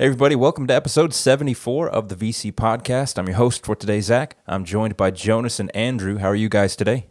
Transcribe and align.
Hey, 0.00 0.06
everybody, 0.06 0.34
welcome 0.34 0.66
to 0.66 0.72
episode 0.72 1.12
74 1.12 1.90
of 1.90 2.08
the 2.08 2.16
VC 2.16 2.50
Podcast. 2.54 3.18
I'm 3.18 3.26
your 3.26 3.36
host 3.36 3.66
for 3.66 3.76
today, 3.76 4.00
Zach. 4.00 4.34
I'm 4.46 4.64
joined 4.64 4.96
by 4.96 5.10
Jonas 5.10 5.60
and 5.60 5.70
Andrew. 5.76 6.16
How 6.16 6.28
are 6.28 6.34
you 6.34 6.48
guys 6.48 6.74
today? 6.74 7.08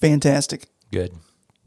Fantastic. 0.00 0.68
Good. 0.90 1.16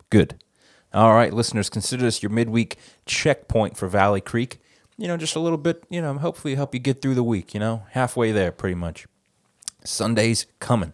Good. 0.10 0.44
All 0.92 1.14
right, 1.14 1.32
listeners, 1.32 1.70
consider 1.70 2.02
this 2.02 2.24
your 2.24 2.32
midweek 2.32 2.78
checkpoint 3.06 3.78
for 3.78 3.88
Valley 3.88 4.22
Creek. 4.22 4.60
You 4.98 5.08
know, 5.08 5.18
just 5.18 5.36
a 5.36 5.40
little 5.40 5.60
bit, 5.60 5.84
you 5.88 6.02
know, 6.02 6.18
hopefully 6.18 6.56
help 6.56 6.74
you 6.74 6.80
get 6.80 7.04
through 7.04 7.14
the 7.14 7.22
week, 7.22 7.54
you 7.54 7.60
know, 7.60 7.84
halfway 7.92 8.32
there 8.32 8.52
pretty 8.52 8.74
much. 8.74 9.06
Sunday's 9.84 10.48
coming. 10.60 10.94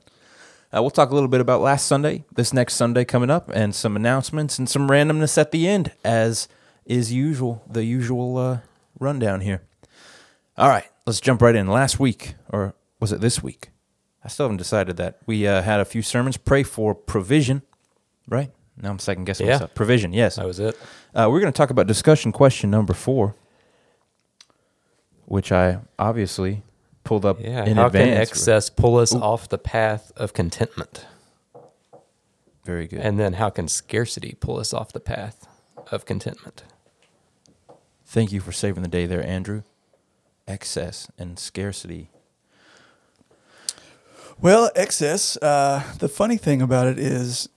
Uh, 0.76 0.82
we'll 0.82 0.90
talk 0.90 1.12
a 1.12 1.14
little 1.14 1.30
bit 1.30 1.40
about 1.40 1.62
last 1.62 1.88
Sunday, 1.88 2.26
this 2.36 2.52
next 2.52 2.74
Sunday 2.74 3.06
coming 3.06 3.30
up, 3.30 3.50
and 3.54 3.74
some 3.74 3.96
announcements 3.96 4.60
and 4.60 4.68
some 4.68 4.90
randomness 4.90 5.38
at 5.38 5.52
the 5.52 5.66
end, 5.66 5.94
as 6.04 6.50
is 6.86 7.14
usual, 7.14 7.64
the 7.70 7.86
usual 7.86 8.38
uh, 8.38 8.58
rundown 9.00 9.42
here. 9.42 9.62
All 10.58 10.70
right, 10.70 10.86
let's 11.06 11.20
jump 11.22 11.42
right 11.42 11.56
in. 11.56 11.68
Last 11.68 12.00
week, 12.00 12.36
or 12.50 12.74
was 13.00 13.12
it 13.12 13.22
this 13.22 13.44
week? 13.44 13.70
I 14.24 14.28
still 14.28 14.46
haven't 14.46 14.58
decided 14.58 14.98
that. 14.98 15.20
We 15.26 15.48
uh, 15.48 15.62
had 15.62 15.80
a 15.80 15.86
few 15.86 16.02
sermons. 16.02 16.36
Pray 16.38 16.64
for 16.64 16.94
provision, 16.96 17.62
right? 18.28 18.52
Now 18.76 18.90
I'm 18.90 19.00
second 19.00 19.26
guessing 19.26 19.48
Yeah. 19.48 19.54
myself. 19.54 19.76
Provision, 19.76 20.14
yes. 20.14 20.36
That 20.36 20.46
was 20.46 20.60
it. 20.60 20.78
Uh, 21.16 21.28
we're 21.32 21.40
going 21.40 21.52
to 21.54 21.58
talk 21.58 21.70
about 21.70 21.88
discussion 21.88 22.32
question 22.32 22.70
number 22.70 22.94
four, 22.94 23.36
which 25.26 25.52
I 25.52 25.80
obviously 25.98 26.64
pulled 27.04 27.26
up 27.26 27.40
Yeah. 27.40 27.66
in 27.66 27.78
How 27.78 27.88
advance. 27.88 28.10
can 28.10 28.18
excess 28.22 28.70
pull 28.70 28.98
us 28.98 29.14
Ooh. 29.16 29.22
off 29.22 29.48
the 29.50 29.58
path 29.58 30.12
of 30.16 30.34
contentment? 30.34 31.06
Very 32.66 32.88
good. 32.88 33.00
And 33.00 33.18
then 33.18 33.34
how 33.34 33.50
can 33.50 33.68
scarcity 33.68 34.36
pull 34.40 34.60
us 34.60 34.74
off 34.74 34.92
the 34.92 35.00
path 35.00 35.48
of 35.92 36.06
contentment? 36.06 36.64
Thank 38.10 38.32
you 38.32 38.40
for 38.40 38.54
saving 38.54 38.84
the 38.84 38.90
day 38.90 39.06
there, 39.06 39.24
Andrew. 39.26 39.64
Excess 40.48 41.12
and 41.18 41.38
scarcity. 41.38 42.10
Well, 44.40 44.72
excess. 44.78 45.36
Uh, 45.36 45.84
the 46.00 46.08
funny 46.08 46.38
thing 46.38 46.62
about 46.62 46.88
it 46.88 46.98
is, 46.98 47.50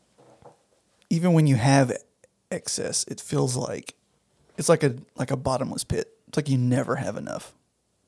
even 1.08 1.34
when 1.34 1.46
you 1.46 1.54
have 1.54 1.96
excess, 2.50 3.04
it 3.04 3.20
feels 3.20 3.54
like 3.56 3.94
it's 4.58 4.68
like 4.68 4.82
a 4.82 4.96
like 5.14 5.30
a 5.30 5.36
bottomless 5.36 5.84
pit. 5.84 6.08
It's 6.26 6.36
like 6.36 6.48
you 6.48 6.58
never 6.58 6.96
have 6.96 7.16
enough. 7.16 7.54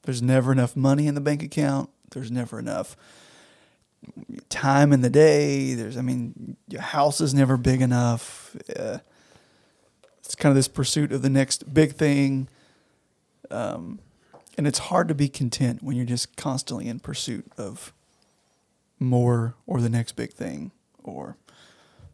There's 0.02 0.20
never 0.20 0.50
enough 0.50 0.74
money 0.74 1.06
in 1.06 1.14
the 1.14 1.20
bank 1.20 1.44
account. 1.44 1.90
There's 2.10 2.32
never 2.32 2.58
enough 2.58 2.96
time 4.48 4.92
in 4.92 5.00
the 5.00 5.10
day. 5.10 5.74
There's, 5.74 5.96
I 5.96 6.02
mean, 6.02 6.56
your 6.68 6.82
house 6.82 7.20
is 7.20 7.34
never 7.34 7.56
big 7.56 7.80
enough. 7.80 8.56
Uh, 8.76 8.98
it's 10.32 10.40
kind 10.40 10.50
of 10.50 10.56
this 10.56 10.66
pursuit 10.66 11.12
of 11.12 11.20
the 11.20 11.28
next 11.28 11.74
big 11.74 11.92
thing. 11.92 12.48
Um, 13.50 13.98
and 14.56 14.66
it's 14.66 14.78
hard 14.78 15.08
to 15.08 15.14
be 15.14 15.28
content 15.28 15.82
when 15.82 15.94
you're 15.94 16.06
just 16.06 16.38
constantly 16.38 16.88
in 16.88 17.00
pursuit 17.00 17.44
of 17.58 17.92
more 18.98 19.54
or 19.66 19.82
the 19.82 19.90
next 19.90 20.12
big 20.12 20.32
thing 20.32 20.70
or 21.02 21.36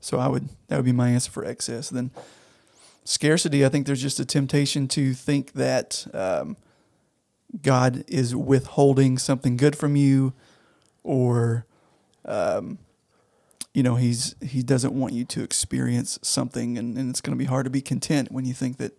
so 0.01 0.19
i 0.19 0.27
would 0.27 0.49
that 0.69 0.77
would 0.77 0.85
be 0.87 0.93
my 0.93 1.11
answer 1.11 1.31
for 1.31 1.45
excess 1.45 1.91
then 1.91 2.11
scarcity 3.05 3.63
i 3.63 3.69
think 3.69 3.87
there's 3.87 4.01
just 4.01 4.19
a 4.19 4.25
temptation 4.25 4.89
to 4.89 5.13
think 5.13 5.53
that 5.53 6.07
um, 6.15 6.57
god 7.61 8.05
is 8.09 8.35
withholding 8.35 9.19
something 9.19 9.55
good 9.57 9.77
from 9.77 9.97
you 9.97 10.33
or 11.05 11.67
um, 12.25 12.79
you 13.79 13.83
know 13.83 13.95
he's 13.95 14.34
he 14.43 14.62
doesn't 14.62 14.93
want 14.93 15.12
you 15.12 15.25
to 15.25 15.43
experience 15.43 16.19
something 16.23 16.79
and, 16.79 16.98
and 16.98 17.11
it's 17.11 17.21
going 17.21 17.37
to 17.37 17.39
be 17.39 17.48
hard 17.55 17.65
to 17.65 17.71
be 17.71 17.81
content 17.81 18.33
when 18.33 18.45
you 18.45 18.55
think 18.55 18.77
that 18.79 18.93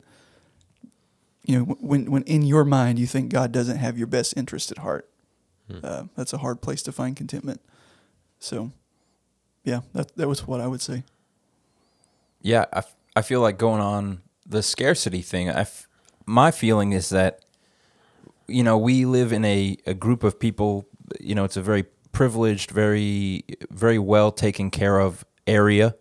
you 1.45 1.58
know 1.58 1.63
when 1.80 2.09
when 2.09 2.23
in 2.23 2.44
your 2.44 2.63
mind 2.63 3.00
you 3.00 3.07
think 3.07 3.31
god 3.31 3.52
doesn't 3.52 3.77
have 3.77 3.97
your 3.97 4.07
best 4.07 4.38
interest 4.38 4.72
at 4.72 4.80
heart 4.80 5.09
uh, 5.83 6.03
that's 6.16 6.33
a 6.33 6.39
hard 6.39 6.61
place 6.61 6.81
to 6.81 6.91
find 6.91 7.16
contentment 7.16 7.61
so, 8.39 8.72
yeah, 9.63 9.81
that 9.94 10.16
that 10.16 10.28
was 10.28 10.47
what 10.47 10.62
I 10.62 10.67
would 10.67 10.81
say. 10.81 11.03
Yeah, 12.41 12.66
I, 12.72 12.78
f- 12.79 12.96
I 13.16 13.22
feel 13.22 13.41
like 13.41 13.57
going 13.57 13.81
on 13.81 14.22
the 14.46 14.63
scarcity 14.63 15.22
thing. 15.22 15.50
I 15.50 15.61
f- 15.61 15.88
my 16.25 16.51
feeling 16.51 16.94
is 16.94 17.09
that, 17.09 17.41
you 18.47 18.63
know, 18.63 18.78
we 18.78 19.06
live 19.06 19.34
in 19.34 19.44
a, 19.44 19.78
a 19.85 19.94
group 19.94 20.23
of 20.23 20.40
people, 20.40 20.88
you 21.19 21.35
know, 21.35 21.44
it's 21.44 21.57
a 21.57 21.61
very 21.61 21.85
privileged, 22.19 22.69
very, 22.69 23.46
very 23.69 23.97
well 23.97 24.30
taken 24.30 24.69
care 24.69 25.00
of 25.00 25.24
area. 25.47 25.96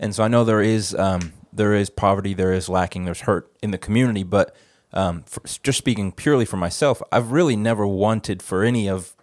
And 0.00 0.12
so 0.12 0.24
I 0.24 0.26
know 0.26 0.42
there 0.42 0.60
is, 0.60 0.96
um, 0.96 1.32
there 1.52 1.74
is 1.74 1.90
poverty, 1.90 2.34
there 2.34 2.52
is 2.52 2.68
lacking, 2.68 3.04
there's 3.04 3.20
hurt 3.20 3.48
in 3.62 3.70
the 3.70 3.78
community. 3.78 4.24
But 4.24 4.52
um, 4.92 5.22
for, 5.22 5.40
just 5.62 5.78
speaking 5.78 6.10
purely 6.10 6.44
for 6.44 6.56
myself, 6.56 7.00
I've 7.12 7.30
really 7.30 7.54
never 7.54 7.86
wanted 7.86 8.42
for 8.42 8.64
any 8.64 8.88
of 8.88 9.14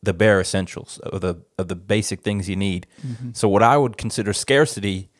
the 0.00 0.14
bare 0.14 0.40
essentials 0.40 0.98
of 0.98 1.22
the 1.22 1.42
of 1.58 1.66
the 1.66 1.74
basic 1.74 2.20
things 2.20 2.48
you 2.48 2.54
need. 2.54 2.86
So 3.32 3.48
what 3.48 3.64
I 3.64 3.76
would 3.76 3.96
consider 3.96 4.32
scarcity 4.32 5.10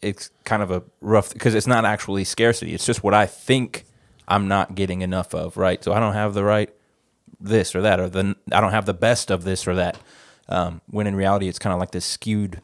it's 0.00 0.30
kind 0.44 0.62
of 0.62 0.70
a 0.70 0.84
rough 1.00 1.32
because 1.32 1.56
it's 1.56 1.66
not 1.66 1.84
actually 1.84 2.22
scarcity. 2.22 2.72
It's 2.72 2.86
just 2.86 3.02
what 3.02 3.14
I 3.14 3.26
think 3.26 3.84
I'm 4.28 4.46
not 4.46 4.76
getting 4.76 5.02
enough 5.02 5.34
of, 5.34 5.56
right? 5.56 5.82
So 5.82 5.92
I 5.92 5.98
don't 5.98 6.14
have 6.14 6.34
the 6.34 6.44
right 6.44 6.70
this 7.40 7.74
or 7.74 7.82
that, 7.82 8.00
or 8.00 8.08
the 8.08 8.36
I 8.52 8.60
don't 8.60 8.72
have 8.72 8.86
the 8.86 8.94
best 8.94 9.30
of 9.30 9.44
this 9.44 9.66
or 9.66 9.74
that. 9.76 9.98
Um, 10.48 10.80
when 10.88 11.06
in 11.06 11.16
reality, 11.16 11.48
it's 11.48 11.58
kind 11.58 11.74
of 11.74 11.80
like 11.80 11.90
this 11.90 12.04
skewed 12.04 12.60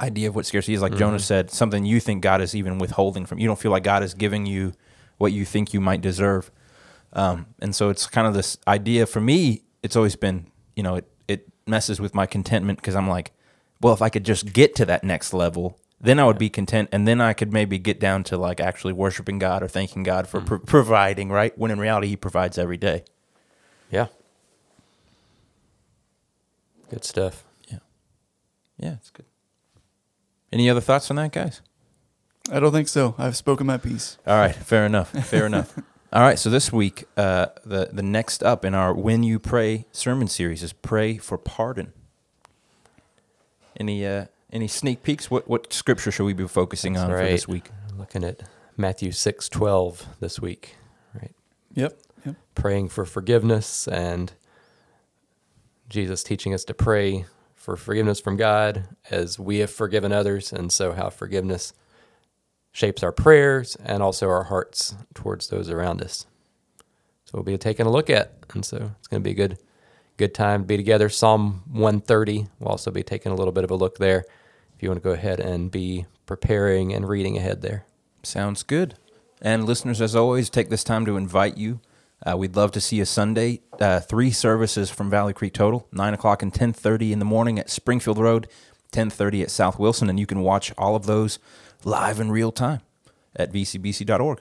idea 0.00 0.28
of 0.28 0.34
what 0.34 0.46
scarcity 0.46 0.74
is. 0.74 0.82
Like 0.82 0.96
Jonas 0.96 1.24
said, 1.24 1.50
something 1.50 1.84
you 1.84 2.00
think 2.00 2.22
God 2.22 2.40
is 2.40 2.54
even 2.54 2.78
withholding 2.78 3.26
from 3.26 3.38
you. 3.38 3.46
Don't 3.46 3.58
feel 3.58 3.70
like 3.70 3.82
God 3.82 4.02
is 4.02 4.14
giving 4.14 4.46
you 4.46 4.72
what 5.18 5.32
you 5.32 5.44
think 5.44 5.72
you 5.74 5.80
might 5.80 6.00
deserve. 6.00 6.50
Um, 7.12 7.46
and 7.60 7.74
so 7.74 7.88
it's 7.88 8.06
kind 8.06 8.26
of 8.26 8.34
this 8.34 8.58
idea 8.66 9.06
for 9.06 9.20
me. 9.20 9.62
It's 9.82 9.96
always 9.96 10.16
been, 10.16 10.46
you 10.74 10.82
know, 10.82 10.96
it 10.96 11.08
it 11.28 11.48
messes 11.66 12.00
with 12.00 12.14
my 12.14 12.26
contentment 12.26 12.78
because 12.78 12.94
I'm 12.94 13.08
like, 13.08 13.32
well, 13.80 13.94
if 13.94 14.02
I 14.02 14.08
could 14.08 14.24
just 14.24 14.52
get 14.52 14.74
to 14.76 14.84
that 14.86 15.04
next 15.04 15.32
level, 15.32 15.78
then 16.00 16.18
I 16.18 16.24
would 16.24 16.38
be 16.38 16.50
content, 16.50 16.90
and 16.92 17.06
then 17.08 17.20
I 17.20 17.32
could 17.32 17.52
maybe 17.52 17.78
get 17.78 17.98
down 17.98 18.22
to 18.24 18.36
like 18.36 18.60
actually 18.60 18.92
worshiping 18.92 19.38
God 19.38 19.62
or 19.62 19.68
thanking 19.68 20.02
God 20.02 20.28
for 20.28 20.40
pro- 20.40 20.58
providing, 20.58 21.30
right? 21.30 21.56
When 21.56 21.70
in 21.70 21.78
reality, 21.78 22.08
He 22.08 22.16
provides 22.16 22.58
every 22.58 22.76
day. 22.76 23.04
Yeah. 23.90 24.06
Good 26.90 27.04
stuff. 27.04 27.44
Yeah, 27.68 27.78
Yeah, 28.78 28.92
it's 28.94 29.10
good. 29.10 29.26
Any 30.52 30.70
other 30.70 30.80
thoughts 30.80 31.10
on 31.10 31.16
that, 31.16 31.32
guys? 31.32 31.60
I 32.50 32.60
don't 32.60 32.72
think 32.72 32.88
so. 32.88 33.14
I've 33.18 33.36
spoken 33.36 33.66
my 33.66 33.76
piece. 33.76 34.18
All 34.26 34.38
right, 34.38 34.54
fair 34.54 34.86
enough. 34.86 35.10
Fair 35.10 35.46
enough. 35.52 35.76
All 36.12 36.22
right, 36.22 36.38
so 36.38 36.48
this 36.48 36.72
week, 36.72 37.04
uh, 37.16 37.46
the 37.64 37.90
the 37.92 38.02
next 38.02 38.44
up 38.44 38.64
in 38.64 38.72
our 38.74 38.94
"When 38.94 39.24
You 39.24 39.40
Pray" 39.40 39.86
sermon 39.90 40.28
series 40.28 40.62
is 40.62 40.72
"Pray 40.72 41.16
for 41.18 41.36
Pardon." 41.36 41.92
Any 43.78 44.06
uh, 44.06 44.26
any 44.52 44.68
sneak 44.68 45.02
peeks? 45.02 45.28
What 45.30 45.48
what 45.48 45.72
scripture 45.72 46.12
should 46.12 46.24
we 46.24 46.32
be 46.32 46.46
focusing 46.46 46.92
That's 46.92 47.04
on 47.04 47.10
for 47.10 47.24
this 47.24 47.48
week? 47.48 47.70
Looking 47.98 48.22
at 48.22 48.44
Matthew 48.76 49.10
six 49.10 49.48
twelve 49.48 50.06
this 50.20 50.38
week, 50.38 50.76
right? 51.12 51.34
Yep. 51.74 51.98
Yep. 52.26 52.36
Praying 52.54 52.88
for 52.88 53.04
forgiveness 53.04 53.88
and 53.88 54.32
Jesus 55.88 56.22
teaching 56.22 56.52
us 56.52 56.64
to 56.64 56.74
pray 56.74 57.24
for 57.54 57.76
forgiveness 57.76 58.20
from 58.20 58.36
God 58.36 58.88
as 59.10 59.38
we 59.38 59.58
have 59.58 59.70
forgiven 59.70 60.12
others, 60.12 60.52
and 60.52 60.70
so 60.72 60.92
how 60.92 61.10
forgiveness 61.10 61.72
shapes 62.72 63.02
our 63.02 63.12
prayers 63.12 63.76
and 63.84 64.02
also 64.02 64.28
our 64.28 64.44
hearts 64.44 64.94
towards 65.14 65.48
those 65.48 65.70
around 65.70 66.02
us. 66.02 66.26
So 67.24 67.32
we'll 67.34 67.42
be 67.42 67.56
taking 67.58 67.86
a 67.86 67.90
look 67.90 68.10
at, 68.10 68.34
and 68.54 68.64
so 68.64 68.92
it's 68.98 69.08
going 69.08 69.22
to 69.22 69.24
be 69.24 69.32
a 69.32 69.34
good, 69.34 69.58
good 70.16 70.34
time 70.34 70.62
to 70.62 70.66
be 70.66 70.76
together. 70.76 71.08
Psalm 71.08 71.62
130. 71.72 72.46
We'll 72.60 72.68
also 72.68 72.90
be 72.90 73.02
taking 73.02 73.32
a 73.32 73.34
little 73.34 73.52
bit 73.52 73.64
of 73.64 73.70
a 73.70 73.76
look 73.76 73.98
there. 73.98 74.24
If 74.76 74.82
you 74.82 74.90
want 74.90 75.02
to 75.02 75.08
go 75.08 75.14
ahead 75.14 75.40
and 75.40 75.70
be 75.70 76.06
preparing 76.26 76.92
and 76.92 77.08
reading 77.08 77.36
ahead 77.36 77.62
there. 77.62 77.86
Sounds 78.22 78.62
good. 78.62 78.94
And 79.40 79.64
listeners, 79.64 80.00
as 80.00 80.14
always, 80.14 80.50
take 80.50 80.68
this 80.68 80.84
time 80.84 81.04
to 81.06 81.16
invite 81.16 81.56
you. 81.56 81.80
Uh, 82.24 82.36
we'd 82.36 82.56
love 82.56 82.72
to 82.72 82.80
see 82.80 82.96
you 82.96 83.04
Sunday. 83.04 83.60
Uh, 83.78 84.00
three 84.00 84.30
services 84.30 84.90
from 84.90 85.10
Valley 85.10 85.32
Creek 85.32 85.52
total: 85.52 85.86
nine 85.92 86.14
o'clock 86.14 86.42
and 86.42 86.52
ten 86.52 86.72
thirty 86.72 87.12
in 87.12 87.18
the 87.18 87.24
morning 87.24 87.58
at 87.58 87.70
Springfield 87.70 88.18
Road, 88.18 88.48
ten 88.90 89.10
thirty 89.10 89.42
at 89.42 89.50
South 89.50 89.78
Wilson, 89.78 90.08
and 90.08 90.18
you 90.18 90.26
can 90.26 90.40
watch 90.40 90.72
all 90.78 90.96
of 90.96 91.06
those 91.06 91.38
live 91.84 92.18
in 92.20 92.30
real 92.30 92.52
time 92.52 92.80
at 93.34 93.52
vcbc.org. 93.52 94.40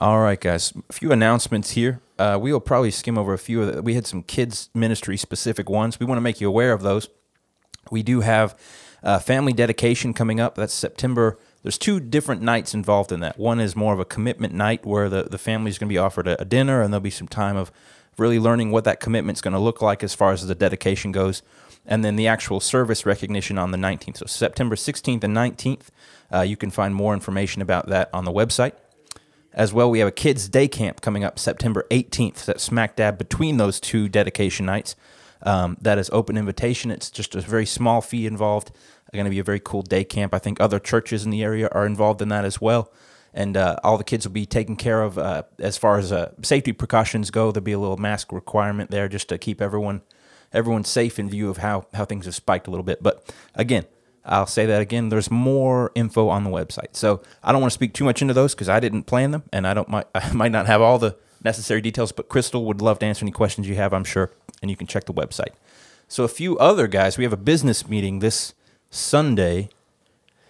All 0.00 0.20
right, 0.20 0.40
guys. 0.40 0.72
A 0.88 0.92
few 0.92 1.12
announcements 1.12 1.72
here. 1.72 2.00
Uh, 2.18 2.38
we 2.40 2.52
will 2.52 2.60
probably 2.60 2.90
skim 2.90 3.18
over 3.18 3.32
a 3.34 3.38
few 3.38 3.62
of 3.62 3.74
the, 3.74 3.82
We 3.82 3.94
had 3.94 4.06
some 4.06 4.22
kids 4.22 4.70
ministry 4.74 5.16
specific 5.16 5.68
ones. 5.68 6.00
We 6.00 6.06
want 6.06 6.16
to 6.16 6.22
make 6.22 6.40
you 6.40 6.48
aware 6.48 6.72
of 6.72 6.82
those. 6.82 7.08
We 7.90 8.02
do 8.02 8.20
have 8.20 8.58
uh, 9.02 9.18
family 9.18 9.52
dedication 9.52 10.14
coming 10.14 10.40
up. 10.40 10.54
That's 10.54 10.72
September. 10.72 11.38
There's 11.62 11.78
two 11.78 12.00
different 12.00 12.42
nights 12.42 12.74
involved 12.74 13.12
in 13.12 13.20
that. 13.20 13.38
One 13.38 13.60
is 13.60 13.76
more 13.76 13.94
of 13.94 14.00
a 14.00 14.04
commitment 14.04 14.52
night 14.52 14.84
where 14.84 15.08
the, 15.08 15.24
the 15.24 15.38
family 15.38 15.70
is 15.70 15.78
going 15.78 15.88
to 15.88 15.92
be 15.92 15.98
offered 15.98 16.26
a, 16.26 16.40
a 16.40 16.44
dinner 16.44 16.82
and 16.82 16.92
there'll 16.92 17.00
be 17.00 17.10
some 17.10 17.28
time 17.28 17.56
of 17.56 17.70
really 18.18 18.38
learning 18.38 18.70
what 18.70 18.84
that 18.84 19.00
commitment's 19.00 19.40
going 19.40 19.52
to 19.52 19.60
look 19.60 19.80
like 19.80 20.02
as 20.02 20.14
far 20.14 20.32
as 20.32 20.46
the 20.46 20.54
dedication 20.54 21.12
goes. 21.12 21.42
And 21.86 22.04
then 22.04 22.16
the 22.16 22.28
actual 22.28 22.60
service 22.60 23.06
recognition 23.06 23.58
on 23.58 23.70
the 23.70 23.78
19th. 23.78 24.18
So 24.18 24.26
September 24.26 24.76
16th 24.76 25.24
and 25.24 25.36
19th. 25.36 25.88
Uh, 26.32 26.40
you 26.40 26.56
can 26.56 26.70
find 26.70 26.94
more 26.94 27.14
information 27.14 27.62
about 27.62 27.88
that 27.88 28.08
on 28.12 28.24
the 28.24 28.32
website. 28.32 28.72
As 29.52 29.72
well, 29.72 29.90
we 29.90 29.98
have 29.98 30.08
a 30.08 30.12
kids' 30.12 30.48
day 30.48 30.66
camp 30.66 31.00
coming 31.00 31.24
up 31.24 31.38
September 31.38 31.84
18th. 31.90 32.44
That's 32.46 32.62
smack 32.62 32.96
dab 32.96 33.18
between 33.18 33.58
those 33.58 33.80
two 33.80 34.08
dedication 34.08 34.64
nights. 34.64 34.96
Um, 35.42 35.76
that 35.80 35.98
is 35.98 36.08
open 36.12 36.36
invitation. 36.36 36.90
It's 36.90 37.10
just 37.10 37.34
a 37.34 37.40
very 37.40 37.66
small 37.66 38.00
fee 38.00 38.26
involved. 38.26 38.70
Going 39.12 39.24
to 39.26 39.30
be 39.30 39.38
a 39.38 39.44
very 39.44 39.60
cool 39.60 39.82
day 39.82 40.04
camp. 40.04 40.32
I 40.32 40.38
think 40.38 40.58
other 40.58 40.78
churches 40.78 41.24
in 41.24 41.30
the 41.30 41.42
area 41.42 41.68
are 41.72 41.84
involved 41.84 42.22
in 42.22 42.28
that 42.28 42.46
as 42.46 42.60
well. 42.60 42.90
And 43.34 43.56
uh, 43.56 43.76
all 43.84 43.98
the 43.98 44.04
kids 44.04 44.26
will 44.26 44.32
be 44.32 44.46
taken 44.46 44.76
care 44.76 45.02
of 45.02 45.18
uh, 45.18 45.42
as 45.58 45.76
far 45.76 45.98
as 45.98 46.12
uh, 46.12 46.32
safety 46.42 46.72
precautions 46.72 47.30
go. 47.30 47.52
There'll 47.52 47.64
be 47.64 47.72
a 47.72 47.78
little 47.78 47.98
mask 47.98 48.32
requirement 48.32 48.90
there 48.90 49.08
just 49.08 49.28
to 49.28 49.38
keep 49.38 49.60
everyone 49.60 50.02
everyone 50.52 50.84
safe 50.84 51.18
in 51.18 51.30
view 51.30 51.48
of 51.48 51.58
how, 51.58 51.86
how 51.94 52.04
things 52.04 52.26
have 52.26 52.34
spiked 52.34 52.66
a 52.66 52.70
little 52.70 52.84
bit. 52.84 53.02
But 53.02 53.34
again, 53.54 53.86
I'll 54.24 54.46
say 54.46 54.66
that 54.66 54.80
again. 54.80 55.08
There's 55.08 55.30
more 55.30 55.90
info 55.94 56.28
on 56.28 56.44
the 56.44 56.50
website, 56.50 56.94
so 56.94 57.22
I 57.42 57.52
don't 57.52 57.60
want 57.60 57.72
to 57.72 57.74
speak 57.74 57.92
too 57.92 58.04
much 58.04 58.22
into 58.22 58.34
those 58.34 58.54
because 58.54 58.68
I 58.68 58.78
didn't 58.80 59.04
plan 59.04 59.32
them, 59.32 59.42
and 59.52 59.66
I 59.66 59.74
don't 59.74 59.88
might 59.88 60.06
I 60.14 60.32
might 60.32 60.52
not 60.52 60.66
have 60.66 60.80
all 60.80 60.98
the 60.98 61.16
necessary 61.42 61.80
details. 61.80 62.12
But 62.12 62.28
Crystal 62.28 62.64
would 62.66 62.80
love 62.80 62.98
to 63.00 63.06
answer 63.06 63.24
any 63.24 63.32
questions 63.32 63.68
you 63.68 63.74
have, 63.74 63.92
I'm 63.92 64.04
sure, 64.04 64.30
and 64.60 64.70
you 64.70 64.76
can 64.76 64.86
check 64.86 65.04
the 65.04 65.12
website. 65.12 65.54
So 66.06 66.24
a 66.24 66.28
few 66.28 66.58
other 66.58 66.86
guys, 66.86 67.18
we 67.18 67.24
have 67.24 67.32
a 67.32 67.38
business 67.38 67.88
meeting 67.88 68.20
this 68.20 68.54
Sunday. 68.92 69.70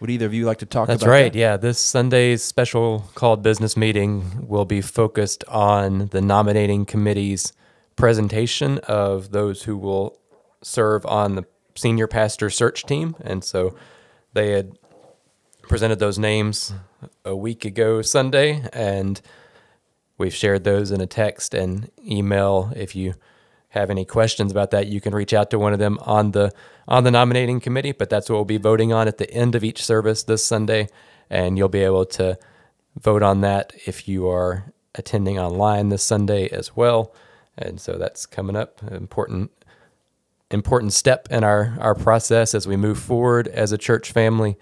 Would 0.01 0.11
either 0.11 0.27
of 0.27 0.35
you 0.35 0.47
like 0.47 0.59
to 0.59 0.67
talk 0.67 0.85
about 0.85 0.95
That's 0.95 1.03
about 1.05 1.13
right. 1.13 1.33
that? 1.33 1.39
Yeah, 1.39 1.57
this 1.57 1.79
Sunday's 1.79 2.43
special 2.43 3.09
called 3.15 3.41
business 3.43 3.77
meeting 3.77 4.47
will 4.49 4.65
be 4.65 4.81
focused 4.81 5.45
on 5.47 6.09
the 6.09 6.21
nominating 6.21 6.85
committee's 6.85 7.53
presentation 7.95 8.79
of 8.79 9.31
those 9.31 9.63
who 9.63 9.77
will 9.77 10.19
serve 10.61 11.07
on 11.07 11.37
the 11.37 11.45
senior 11.77 12.09
pastor 12.09 12.51
search 12.51 12.85
team. 12.85 13.15
And 13.21 13.45
so 13.45 13.77
they 14.33 14.51
had 14.51 14.77
presented 15.63 16.01
those 16.01 16.19
names 16.19 16.75
a 17.25 17.37
week 17.37 17.65
ago 17.65 18.03
Sunday, 18.03 18.69
and 18.73 19.21
we've 20.19 20.35
shared 20.35 20.65
those 20.65 20.91
in 20.91 21.01
a 21.01 21.07
text 21.07 21.55
and 21.55 21.93
email. 22.05 22.73
If 22.75 22.97
you 22.97 23.15
have 23.73 23.91
any 23.91 24.05
questions 24.05 24.53
about 24.53 24.71
that, 24.71 24.87
you 24.87 25.01
can 25.01 25.15
reach 25.15 25.33
out 25.33 25.51
to 25.51 25.59
one 25.59 25.73
of 25.73 25.79
them 25.79 25.99
on 26.03 26.33
the 26.33 26.53
on 26.87 27.05
the 27.05 27.11
nominating 27.11 27.59
committee. 27.59 27.93
But 27.93 28.11
that's 28.11 28.29
what 28.29 28.37
we'll 28.37 28.45
be 28.45 28.59
voting 28.59 28.93
on 28.93 29.09
at 29.09 29.19
the 29.19 29.31
end 29.31 29.55
of 29.55 29.65
each 29.65 29.83
service 29.83 30.23
this 30.23 30.45
Sunday, 30.45 30.89
and 31.31 31.57
you'll 31.57 31.69
be 31.69 31.81
able 31.81 32.05
to 32.07 32.39
vote 32.97 33.23
on 33.23 33.41
that 33.41 33.73
if 33.87 34.07
you 34.07 34.29
are 34.29 34.73
attending 34.95 35.39
online 35.39 35.89
this 35.89 36.03
Sunday 36.03 36.49
as 36.49 36.77
well. 36.77 37.15
And 37.57 37.81
so 37.81 37.95
that's 37.95 38.27
coming 38.27 38.57
up. 38.57 38.83
Important 38.91 39.51
important 40.51 40.93
step 40.93 41.29
in 41.31 41.43
our, 41.43 41.77
our 41.81 41.95
process 41.95 42.55
as 42.55 42.69
we 42.69 42.77
move 42.77 42.99
forward 42.99 43.49
as 43.49 43.73
a 43.73 43.79
church 43.79 44.13
family 44.13 44.59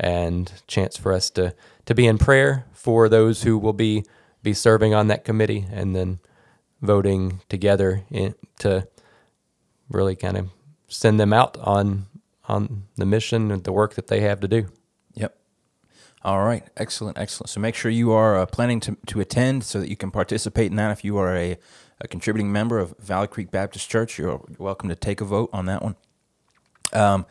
and 0.00 0.50
chance 0.66 0.96
for 0.96 1.12
us 1.12 1.28
to, 1.28 1.54
to 1.84 1.94
be 1.94 2.06
in 2.06 2.16
prayer 2.16 2.64
for 2.72 3.10
those 3.10 3.42
who 3.42 3.58
will 3.58 3.74
be 3.74 4.04
be 4.42 4.54
serving 4.54 4.94
on 4.94 5.08
that 5.08 5.24
committee 5.24 5.66
and 5.70 5.94
then 5.94 6.18
voting 6.84 7.40
together 7.48 8.02
in, 8.10 8.34
to 8.58 8.86
really 9.88 10.16
kind 10.16 10.36
of 10.36 10.50
send 10.88 11.18
them 11.18 11.32
out 11.32 11.56
on 11.58 12.06
on 12.46 12.84
the 12.96 13.06
mission 13.06 13.50
and 13.50 13.64
the 13.64 13.72
work 13.72 13.94
that 13.94 14.08
they 14.08 14.20
have 14.20 14.40
to 14.40 14.48
do. 14.48 14.66
Yep. 15.14 15.34
All 16.22 16.44
right. 16.44 16.62
Excellent. 16.76 17.16
Excellent. 17.16 17.48
So 17.48 17.58
make 17.58 17.74
sure 17.74 17.90
you 17.90 18.12
are 18.12 18.36
uh, 18.36 18.46
planning 18.46 18.80
to, 18.80 18.96
to 19.06 19.20
attend 19.20 19.64
so 19.64 19.80
that 19.80 19.88
you 19.88 19.96
can 19.96 20.10
participate 20.10 20.70
in 20.70 20.76
that. 20.76 20.90
If 20.90 21.04
you 21.04 21.16
are 21.16 21.34
a, 21.34 21.56
a 22.02 22.08
contributing 22.08 22.52
member 22.52 22.78
of 22.78 22.94
Valley 22.98 23.28
Creek 23.28 23.50
Baptist 23.50 23.88
Church, 23.88 24.18
you're, 24.18 24.42
welcome 24.58 24.90
to 24.90 24.94
take 24.94 25.22
a 25.22 25.24
vote 25.24 25.48
on 25.54 25.64
that 25.66 25.82
one. 25.82 25.96
Um, 26.92 27.24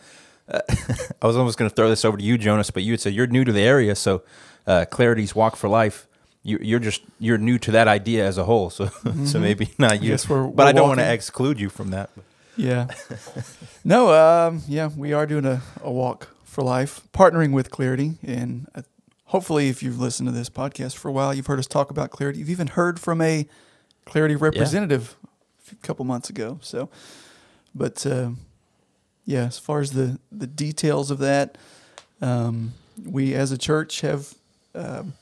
uh, 0.48 0.62
I 1.22 1.28
was 1.28 1.38
almost 1.38 1.60
going 1.60 1.70
to 1.70 1.76
throw 1.76 1.90
this 1.90 2.04
over 2.04 2.18
to 2.18 2.24
you, 2.24 2.38
Jonas, 2.38 2.72
but 2.72 2.82
you 2.82 2.94
had 2.94 3.02
said 3.02 3.14
you're 3.14 3.28
new 3.28 3.44
to 3.44 3.52
the 3.52 3.62
area, 3.62 3.96
so 3.96 4.24
uh, 4.66 4.86
Clarity's 4.90 5.36
Walk 5.36 5.56
for 5.56 5.68
Life. 5.70 6.08
You, 6.46 6.60
you're 6.62 6.80
just 6.80 7.02
you're 7.20 7.38
new 7.38 7.58
to 7.60 7.72
that 7.72 7.88
idea 7.88 8.26
as 8.28 8.38
a 8.38 8.44
whole, 8.44 8.70
so 8.70 8.88
so 9.26 9.40
maybe 9.40 9.70
not 9.78 10.02
you. 10.02 10.10
we're- 10.30 10.52
but 10.54 10.56
we're 10.56 10.66
I 10.66 10.72
don't 10.74 10.90
want 10.90 11.00
to 11.00 11.12
exclude 11.14 11.60
you 11.60 11.70
from 11.70 11.92
that. 11.92 12.10
Yeah. 12.58 12.88
no, 13.84 14.14
um, 14.14 14.62
yeah, 14.68 14.90
we 14.96 15.14
are 15.14 15.26
doing 15.26 15.46
a, 15.46 15.62
a 15.82 15.92
walk 15.92 16.28
for 16.44 16.64
life, 16.64 17.02
partnering 17.14 17.52
with 17.54 17.72
Clarity. 17.72 18.14
And 18.22 18.68
uh, 18.76 18.84
hopefully, 19.26 19.70
if 19.70 19.82
you've 19.82 20.00
listened 20.00 20.28
to 20.28 20.34
this 20.34 20.50
podcast 20.50 20.96
for 20.98 21.08
a 21.08 21.12
while, 21.12 21.34
you've 21.34 21.48
heard 21.48 21.60
us 21.60 21.66
talk 21.66 21.90
about 21.90 22.12
Clarity. 22.12 22.40
You've 22.40 22.50
even 22.52 22.68
heard 22.68 23.00
from 23.00 23.22
a 23.22 23.48
Clarity 24.06 24.36
representative 24.36 25.16
a 25.72 25.76
couple 25.78 26.06
months 26.06 26.30
ago. 26.30 26.60
So, 26.62 26.90
but 27.74 28.06
uh, 28.06 28.32
yeah, 29.26 29.46
as 29.46 29.58
far 29.58 29.80
as 29.80 29.94
the, 29.94 30.20
the 30.32 30.46
details 30.46 31.10
of 31.10 31.18
that, 31.20 31.58
um, 32.22 32.74
we 33.04 33.34
as 33.34 33.52
a 33.52 33.58
church 33.58 34.02
have. 34.02 34.36
Um, 34.76 35.14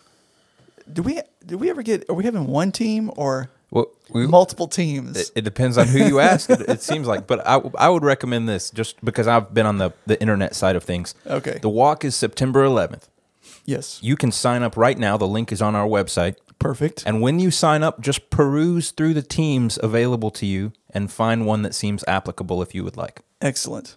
do 0.93 1.01
we 1.03 1.21
did 1.45 1.59
we 1.59 1.69
ever 1.69 1.81
get? 1.83 2.09
Are 2.09 2.13
we 2.15 2.23
having 2.23 2.47
one 2.47 2.71
team 2.71 3.11
or 3.15 3.49
Well, 3.71 3.87
we, 4.13 4.27
multiple 4.27 4.67
teams? 4.67 5.17
It, 5.17 5.31
it 5.35 5.41
depends 5.41 5.77
on 5.77 5.87
who 5.87 5.99
you 5.99 6.19
ask. 6.19 6.49
it, 6.49 6.61
it 6.61 6.81
seems 6.81 7.07
like, 7.07 7.27
but 7.27 7.45
I, 7.47 7.61
I 7.77 7.89
would 7.89 8.03
recommend 8.03 8.47
this 8.49 8.69
just 8.71 9.03
because 9.03 9.27
I've 9.27 9.53
been 9.53 9.65
on 9.65 9.77
the, 9.77 9.91
the 10.05 10.19
internet 10.21 10.55
side 10.55 10.75
of 10.75 10.83
things. 10.83 11.15
okay. 11.25 11.59
The 11.61 11.69
walk 11.69 12.03
is 12.05 12.15
September 12.15 12.63
11th. 12.63 13.03
yes. 13.65 13.99
You 14.03 14.15
can 14.15 14.31
sign 14.31 14.63
up 14.63 14.75
right 14.77 14.97
now. 14.97 15.17
The 15.17 15.27
link 15.27 15.51
is 15.51 15.61
on 15.61 15.75
our 15.75 15.87
website. 15.87 16.35
Perfect. 16.59 17.03
And 17.07 17.21
when 17.21 17.39
you 17.39 17.49
sign 17.49 17.81
up, 17.81 18.01
just 18.01 18.29
peruse 18.29 18.91
through 18.91 19.15
the 19.15 19.23
teams 19.23 19.79
available 19.81 20.29
to 20.31 20.45
you 20.45 20.73
and 20.91 21.11
find 21.11 21.45
one 21.47 21.63
that 21.63 21.73
seems 21.73 22.03
applicable 22.07 22.61
if 22.61 22.75
you 22.75 22.83
would 22.83 22.97
like. 22.97 23.21
Excellent. 23.41 23.95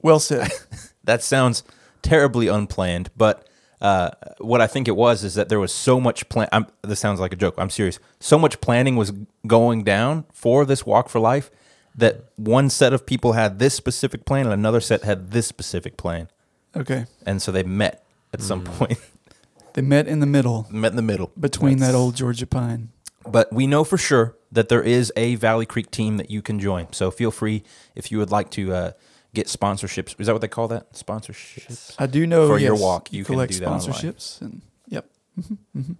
Well 0.00 0.20
said. 0.20 0.50
That 1.04 1.20
sounds 1.20 1.64
terribly 2.02 2.46
unplanned, 2.46 3.10
but 3.16 3.48
uh, 3.82 4.10
what 4.38 4.60
I 4.62 4.66
think 4.66 4.88
it 4.88 4.96
was 4.96 5.24
is 5.24 5.34
that 5.34 5.48
there 5.50 5.60
was 5.60 5.72
so 5.72 6.00
much 6.00 6.26
plan. 6.30 6.48
I'm, 6.52 6.66
this 6.82 7.00
sounds 7.00 7.20
like 7.20 7.32
a 7.34 7.36
joke. 7.36 7.54
I'm 7.58 7.68
serious. 7.68 7.98
So 8.20 8.38
much 8.38 8.60
planning 8.62 8.96
was 8.96 9.12
going 9.46 9.82
down 9.84 10.24
for 10.32 10.64
this 10.64 10.86
walk 10.86 11.08
for 11.10 11.18
life 11.20 11.50
that 11.94 12.24
one 12.36 12.70
set 12.70 12.94
of 12.94 13.04
people 13.04 13.32
had 13.32 13.58
this 13.58 13.74
specific 13.74 14.24
plan 14.24 14.46
and 14.46 14.54
another 14.54 14.80
set 14.80 15.02
had 15.02 15.32
this 15.32 15.46
specific 15.46 15.96
plan, 15.98 16.28
Okay. 16.74 17.04
and 17.26 17.42
so 17.42 17.52
they 17.52 17.62
met 17.64 18.04
at 18.32 18.40
some 18.40 18.64
point, 18.64 18.98
They 19.74 19.82
met 19.82 20.06
in 20.06 20.20
the 20.20 20.26
middle 20.26 20.66
met 20.70 20.92
in 20.92 20.96
the 20.96 21.02
middle 21.02 21.32
between 21.38 21.78
that 21.78 21.94
old 21.94 22.14
Georgia 22.14 22.46
pine. 22.46 22.90
But 23.26 23.52
we 23.52 23.66
know 23.66 23.84
for 23.84 23.96
sure 23.98 24.36
that 24.50 24.68
there 24.68 24.82
is 24.82 25.12
a 25.16 25.34
Valley 25.36 25.64
Creek 25.66 25.90
team 25.90 26.16
that 26.18 26.30
you 26.30 26.42
can 26.42 26.58
join. 26.58 26.92
So 26.92 27.10
feel 27.10 27.30
free 27.30 27.62
if 27.94 28.10
you 28.12 28.18
would 28.18 28.30
like 28.30 28.50
to 28.52 28.72
uh, 28.74 28.92
get 29.34 29.46
sponsorships. 29.46 30.18
Is 30.18 30.26
that 30.26 30.32
what 30.32 30.42
they 30.42 30.48
call 30.48 30.68
that? 30.68 30.92
Sponsorships. 30.92 31.94
I 31.98 32.06
do 32.06 32.26
know 32.26 32.48
For 32.48 32.58
your 32.58 32.74
walk, 32.74 33.12
you 33.12 33.24
can 33.24 33.34
collect 33.34 33.52
do 33.52 33.58
that 33.60 33.66
online. 33.68 33.80
sponsorships 33.80 34.40
and 34.40 34.62
yep. 34.88 35.06
Mm-hmm, 35.38 35.78
mm-hmm. 35.78 35.92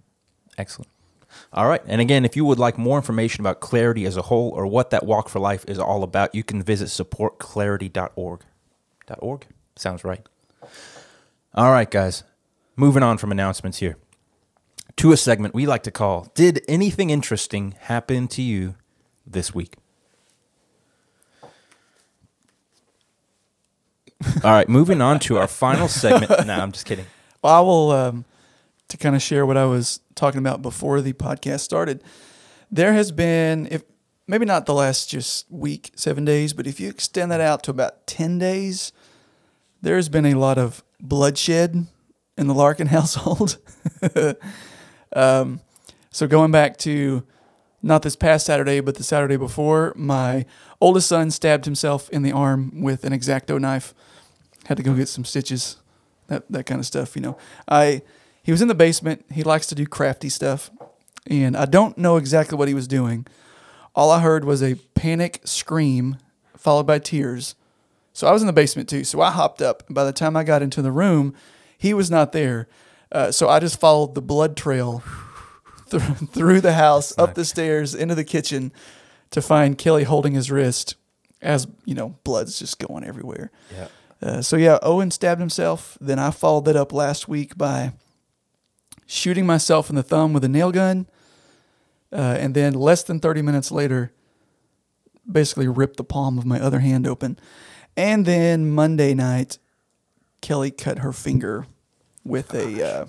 Excellent. 0.57 0.89
All 1.51 1.67
right. 1.67 1.81
And 1.87 1.99
again, 1.99 2.25
if 2.25 2.35
you 2.35 2.45
would 2.45 2.59
like 2.59 2.77
more 2.77 2.97
information 2.97 3.41
about 3.41 3.59
Clarity 3.59 4.05
as 4.05 4.17
a 4.17 4.21
whole 4.23 4.49
or 4.49 4.67
what 4.67 4.91
that 4.91 5.03
Walk 5.05 5.29
for 5.29 5.39
Life 5.39 5.65
is 5.67 5.79
all 5.79 6.03
about, 6.03 6.35
you 6.35 6.43
can 6.43 6.61
visit 6.61 6.89
supportclarity.org. 6.89 8.41
Dot 9.07 9.19
.org? 9.21 9.47
Sounds 9.75 10.03
right. 10.03 10.21
All 11.55 11.71
right, 11.71 11.89
guys. 11.89 12.23
Moving 12.75 13.03
on 13.03 13.17
from 13.17 13.31
announcements 13.31 13.79
here 13.79 13.97
to 14.95 15.11
a 15.11 15.17
segment 15.17 15.53
we 15.55 15.65
like 15.65 15.83
to 15.83 15.91
call 15.91 16.31
Did 16.35 16.63
Anything 16.67 17.09
Interesting 17.09 17.73
Happen 17.79 18.27
to 18.29 18.41
You 18.41 18.75
This 19.25 19.53
Week? 19.53 19.75
All 24.43 24.51
right, 24.51 24.67
moving 24.67 25.01
on 25.01 25.19
to 25.21 25.37
our 25.37 25.47
final 25.47 25.87
segment. 25.87 26.29
no, 26.47 26.53
I'm 26.53 26.71
just 26.71 26.85
kidding. 26.85 27.05
Well, 27.41 27.53
I 27.53 27.59
will 27.59 27.91
um, 27.91 28.25
to 28.89 28.97
kind 28.97 29.15
of 29.15 29.21
share 29.21 29.45
what 29.45 29.57
I 29.57 29.65
was 29.65 29.99
talking 30.15 30.39
about 30.39 30.61
before 30.61 31.01
the 31.01 31.13
podcast 31.13 31.61
started. 31.61 32.03
There 32.71 32.93
has 32.93 33.11
been, 33.11 33.67
if 33.69 33.83
maybe 34.27 34.45
not 34.45 34.65
the 34.65 34.73
last 34.73 35.09
just 35.09 35.49
week, 35.51 35.91
seven 35.95 36.25
days, 36.25 36.53
but 36.53 36.67
if 36.67 36.79
you 36.79 36.89
extend 36.89 37.31
that 37.31 37.41
out 37.41 37.63
to 37.63 37.71
about 37.71 38.07
ten 38.07 38.37
days, 38.37 38.91
there 39.81 39.95
has 39.95 40.09
been 40.09 40.25
a 40.25 40.35
lot 40.35 40.57
of 40.57 40.83
bloodshed 40.99 41.87
in 42.37 42.47
the 42.47 42.53
Larkin 42.53 42.87
household. 42.97 43.57
um, 45.15 45.59
so 46.11 46.27
going 46.27 46.51
back 46.51 46.77
to 46.77 47.23
not 47.81 48.01
this 48.01 48.15
past 48.15 48.45
Saturday, 48.45 48.79
but 48.79 48.95
the 48.95 49.03
Saturday 49.03 49.35
before, 49.35 49.93
my 49.95 50.45
oldest 50.79 51.09
son 51.09 51.29
stabbed 51.29 51.65
himself 51.65 52.09
in 52.09 52.23
the 52.23 52.31
arm 52.31 52.81
with 52.81 53.03
an 53.03 53.11
exacto 53.11 53.59
knife. 53.59 53.93
Had 54.65 54.77
to 54.77 54.83
go 54.83 54.93
get 54.93 55.07
some 55.07 55.25
stitches, 55.25 55.77
that 56.27 56.43
that 56.49 56.65
kind 56.65 56.79
of 56.79 56.85
stuff. 56.85 57.15
You 57.15 57.21
know, 57.21 57.37
I 57.67 58.01
he 58.43 58.51
was 58.51 58.61
in 58.61 58.67
the 58.67 58.75
basement. 58.75 59.25
He 59.31 59.43
likes 59.43 59.67
to 59.67 59.75
do 59.75 59.85
crafty 59.85 60.29
stuff, 60.29 60.71
and 61.27 61.55
I 61.55 61.65
don't 61.65 61.97
know 61.97 62.17
exactly 62.17 62.57
what 62.57 62.67
he 62.67 62.73
was 62.73 62.87
doing. 62.87 63.25
All 63.95 64.09
I 64.09 64.21
heard 64.21 64.43
was 64.43 64.63
a 64.63 64.75
panic 64.95 65.41
scream 65.43 66.17
followed 66.57 66.87
by 66.87 66.97
tears. 66.97 67.55
So 68.13 68.27
I 68.27 68.31
was 68.31 68.41
in 68.41 68.47
the 68.47 68.53
basement 68.53 68.87
too. 68.87 69.03
So 69.03 69.21
I 69.21 69.31
hopped 69.31 69.61
up. 69.61 69.83
And 69.87 69.95
by 69.95 70.03
the 70.03 70.13
time 70.13 70.37
I 70.37 70.43
got 70.43 70.61
into 70.61 70.81
the 70.81 70.91
room, 70.91 71.35
he 71.77 71.93
was 71.93 72.09
not 72.09 72.31
there. 72.31 72.67
Uh, 73.11 73.31
so 73.31 73.49
I 73.49 73.59
just 73.59 73.79
followed 73.79 74.15
the 74.15 74.21
blood 74.21 74.55
trail 74.55 75.03
th- 75.89 76.01
through 76.31 76.61
the 76.61 76.73
house, 76.73 77.13
up 77.17 77.35
the 77.35 77.45
stairs, 77.45 77.93
into 77.93 78.15
the 78.15 78.23
kitchen 78.23 78.71
to 79.31 79.41
find 79.41 79.77
Kelly 79.77 80.03
holding 80.03 80.33
his 80.33 80.49
wrist 80.49 80.95
as, 81.41 81.67
you 81.85 81.95
know, 81.95 82.15
blood's 82.23 82.57
just 82.57 82.79
going 82.79 83.03
everywhere. 83.03 83.51
Yeah. 83.71 83.87
Uh, 84.23 84.41
so 84.41 84.55
yeah, 84.55 84.79
Owen 84.81 85.11
stabbed 85.11 85.41
himself. 85.41 85.97
Then 85.99 86.17
I 86.17 86.31
followed 86.31 86.65
that 86.65 86.77
up 86.77 86.93
last 86.93 87.27
week 87.27 87.57
by 87.57 87.91
shooting 89.05 89.45
myself 89.45 89.89
in 89.89 89.97
the 89.97 90.03
thumb 90.03 90.31
with 90.31 90.45
a 90.45 90.49
nail 90.49 90.71
gun, 90.71 91.07
uh, 92.11 92.37
and 92.39 92.55
then 92.55 92.73
less 92.73 93.03
than 93.03 93.19
30 93.19 93.41
minutes 93.41 93.69
later, 93.69 94.13
basically 95.29 95.67
ripped 95.67 95.97
the 95.97 96.03
palm 96.05 96.37
of 96.37 96.45
my 96.45 96.59
other 96.59 96.79
hand 96.79 97.05
open. 97.05 97.37
And 97.97 98.25
then 98.25 98.71
Monday 98.71 99.13
night, 99.13 99.57
Kelly 100.41 100.71
cut 100.71 100.99
her 100.99 101.11
finger 101.11 101.67
with 102.23 102.53
a 102.53 102.87
uh, 102.87 103.05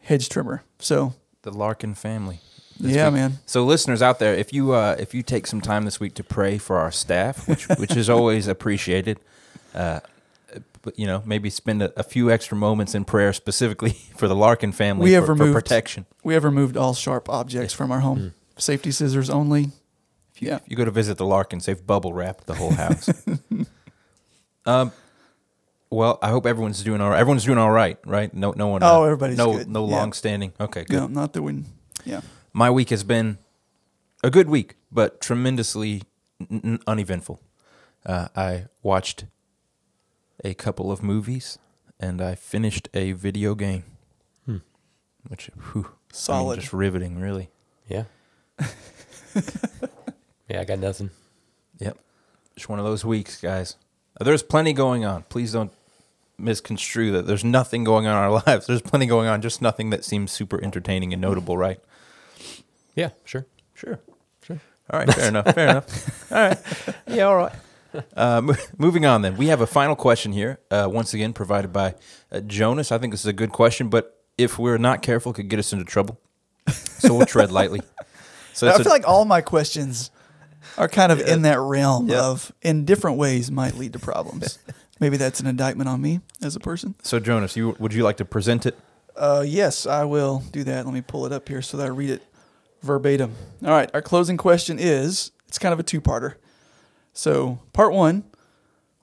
hedge 0.00 0.28
trimmer. 0.28 0.62
So, 0.78 1.14
The 1.42 1.50
Larkin 1.50 1.94
family. 1.94 2.40
yeah, 2.78 3.06
week. 3.06 3.14
man. 3.14 3.38
So, 3.46 3.64
listeners 3.64 4.02
out 4.02 4.18
there, 4.18 4.34
if 4.34 4.52
you 4.52 4.72
uh, 4.72 4.96
if 4.98 5.14
you 5.14 5.22
take 5.22 5.46
some 5.46 5.60
time 5.60 5.84
this 5.84 5.98
week 5.98 6.14
to 6.14 6.24
pray 6.24 6.58
for 6.58 6.76
our 6.78 6.92
staff, 6.92 7.48
which 7.48 7.66
which 7.70 7.96
is 7.96 8.08
always 8.16 8.46
appreciated, 8.46 9.18
uh, 9.76 10.00
but 10.82 10.98
you 10.98 11.06
know, 11.06 11.22
maybe 11.26 11.50
spend 11.50 11.82
a, 11.82 11.92
a 11.98 12.02
few 12.02 12.30
extra 12.30 12.56
moments 12.56 12.94
in 12.94 13.04
prayer 13.04 13.32
specifically 13.32 13.90
for 14.16 14.28
the 14.28 14.34
Larkin 14.36 14.72
family 14.72 15.04
We 15.04 15.12
have 15.12 15.26
for, 15.26 15.36
for 15.36 15.52
protection. 15.52 16.06
We 16.24 16.34
have 16.34 16.44
removed 16.44 16.76
all 16.76 16.94
sharp 16.94 17.28
objects 17.28 17.74
from 17.74 17.90
our 17.92 18.00
home. 18.00 18.34
Safety 18.56 18.90
scissors 18.90 19.28
only. 19.28 19.68
Yeah. 20.38 20.60
You 20.66 20.76
go 20.76 20.84
to 20.84 20.90
visit 20.90 21.18
the 21.18 21.26
Larkins, 21.26 21.66
they've 21.66 21.86
bubble 21.86 22.12
wrapped 22.12 22.46
the 22.46 22.54
whole 22.54 22.72
house. 22.72 23.08
um, 24.66 24.92
well, 25.90 26.18
I 26.22 26.28
hope 26.30 26.46
everyone's 26.46 26.82
doing 26.82 27.00
all 27.00 27.10
right. 27.10 27.18
Everyone's 27.20 27.44
doing 27.44 27.58
all 27.58 27.70
right, 27.70 27.98
right? 28.04 28.32
No, 28.34 28.52
no 28.52 28.66
one. 28.68 28.82
Oh, 28.82 29.02
uh, 29.02 29.04
everybody's 29.06 29.38
no, 29.38 29.56
good. 29.58 29.68
no 29.68 29.86
Yeah. 29.88 29.96
long 29.96 30.12
standing. 30.12 30.52
Okay, 30.60 30.84
good. 30.84 30.96
No, 30.96 31.06
not 31.06 31.32
that 31.32 31.42
we. 31.42 31.64
Yeah. 32.04 32.20
My 32.52 32.70
week 32.70 32.90
has 32.90 33.04
been 33.04 33.38
a 34.24 34.30
good 34.30 34.48
week, 34.48 34.76
but 34.90 35.20
tremendously 35.20 36.02
n- 36.50 36.60
n- 36.64 36.78
uneventful. 36.86 37.40
Uh, 38.04 38.28
I 38.36 38.64
watched 38.82 39.24
a 40.44 40.54
couple 40.54 40.90
of 40.92 41.02
movies, 41.02 41.58
and 41.98 42.20
I 42.20 42.34
finished 42.34 42.88
a 42.94 43.12
video 43.12 43.54
game, 43.54 43.84
hmm. 44.44 44.58
which 45.28 45.50
whew, 45.72 45.82
I 45.82 45.88
mean, 45.88 45.92
Solid. 46.12 46.60
just 46.60 46.72
riveting, 46.72 47.20
really. 47.20 47.50
Yeah. 47.88 48.04
yeah, 50.48 50.60
I 50.60 50.64
got 50.64 50.78
nothing. 50.78 51.10
Yep. 51.78 51.98
Just 52.56 52.68
one 52.68 52.78
of 52.78 52.84
those 52.84 53.04
weeks, 53.04 53.40
guys. 53.40 53.76
There's 54.20 54.42
plenty 54.42 54.72
going 54.72 55.04
on. 55.04 55.24
Please 55.24 55.52
don't 55.52 55.72
misconstrue 56.38 57.12
that 57.12 57.26
there's 57.26 57.44
nothing 57.44 57.84
going 57.84 58.06
on 58.06 58.12
in 58.12 58.18
our 58.18 58.30
lives. 58.46 58.66
There's 58.66 58.82
plenty 58.82 59.06
going 59.06 59.28
on, 59.28 59.42
just 59.42 59.60
nothing 59.60 59.90
that 59.90 60.04
seems 60.04 60.32
super 60.32 60.62
entertaining 60.62 61.12
and 61.12 61.20
notable, 61.20 61.56
right? 61.56 61.80
Yeah, 62.94 63.10
sure. 63.24 63.46
Sure. 63.74 64.00
Sure. 64.42 64.60
All 64.90 65.00
right, 65.00 65.12
fair 65.12 65.28
enough. 65.28 65.54
Fair 65.54 65.68
enough. 65.68 66.32
All 66.32 66.38
right. 66.38 66.58
Yeah, 67.08 67.24
all 67.24 67.36
right. 67.36 67.52
Uh, 68.16 68.54
moving 68.78 69.04
on, 69.06 69.22
then. 69.22 69.36
We 69.36 69.46
have 69.48 69.60
a 69.60 69.66
final 69.66 69.94
question 69.96 70.32
here, 70.32 70.58
uh, 70.70 70.88
once 70.90 71.12
again, 71.14 71.32
provided 71.32 71.72
by 71.72 71.94
uh, 72.32 72.40
Jonas. 72.40 72.90
I 72.92 72.98
think 72.98 73.12
this 73.12 73.20
is 73.20 73.26
a 73.26 73.32
good 73.32 73.50
question, 73.52 73.88
but 73.88 74.22
if 74.38 74.58
we're 74.58 74.78
not 74.78 75.02
careful, 75.02 75.32
it 75.32 75.36
could 75.36 75.48
get 75.48 75.58
us 75.58 75.72
into 75.72 75.84
trouble. 75.84 76.20
So 76.68 77.14
we'll 77.14 77.26
tread 77.26 77.52
lightly. 77.52 77.80
So 78.52 78.66
I 78.66 78.70
it's 78.70 78.80
a- 78.80 78.84
feel 78.84 78.92
like 78.92 79.06
all 79.06 79.24
my 79.24 79.40
questions 79.42 80.10
are 80.78 80.88
kind 80.88 81.12
of 81.12 81.20
in 81.20 81.42
that 81.42 81.58
realm 81.60 82.08
Yeah. 82.08 82.22
of, 82.22 82.52
in 82.62 82.84
different 82.84 83.18
ways, 83.18 83.50
might 83.50 83.74
lead 83.76 83.92
to 83.92 83.98
problems. 83.98 84.58
Maybe 85.00 85.16
that's 85.18 85.40
an 85.40 85.46
indictment 85.46 85.88
on 85.88 86.00
me 86.00 86.20
as 86.42 86.56
a 86.56 86.60
person. 86.60 86.94
so, 87.02 87.18
Jonas, 87.20 87.54
you 87.56 87.76
would 87.78 87.92
you 87.92 88.02
like 88.02 88.16
to 88.16 88.24
present 88.24 88.64
it? 88.66 88.78
Uh, 89.14 89.44
yes, 89.46 89.86
I 89.86 90.04
will 90.04 90.42
do 90.52 90.64
that. 90.64 90.84
Let 90.86 90.92
me 90.94 91.02
pull 91.02 91.26
it 91.26 91.32
up 91.32 91.48
here 91.48 91.60
so 91.62 91.76
that 91.76 91.84
I 91.84 91.90
read 91.90 92.10
it 92.10 92.22
verbatim. 92.82 93.34
All 93.62 93.70
right, 93.70 93.90
our 93.94 94.02
closing 94.02 94.36
question 94.38 94.78
is 94.78 95.32
it's 95.48 95.58
kind 95.58 95.72
of 95.74 95.78
a 95.80 95.82
two 95.82 96.00
parter. 96.00 96.34
So, 97.16 97.60
part 97.72 97.94
one 97.94 98.24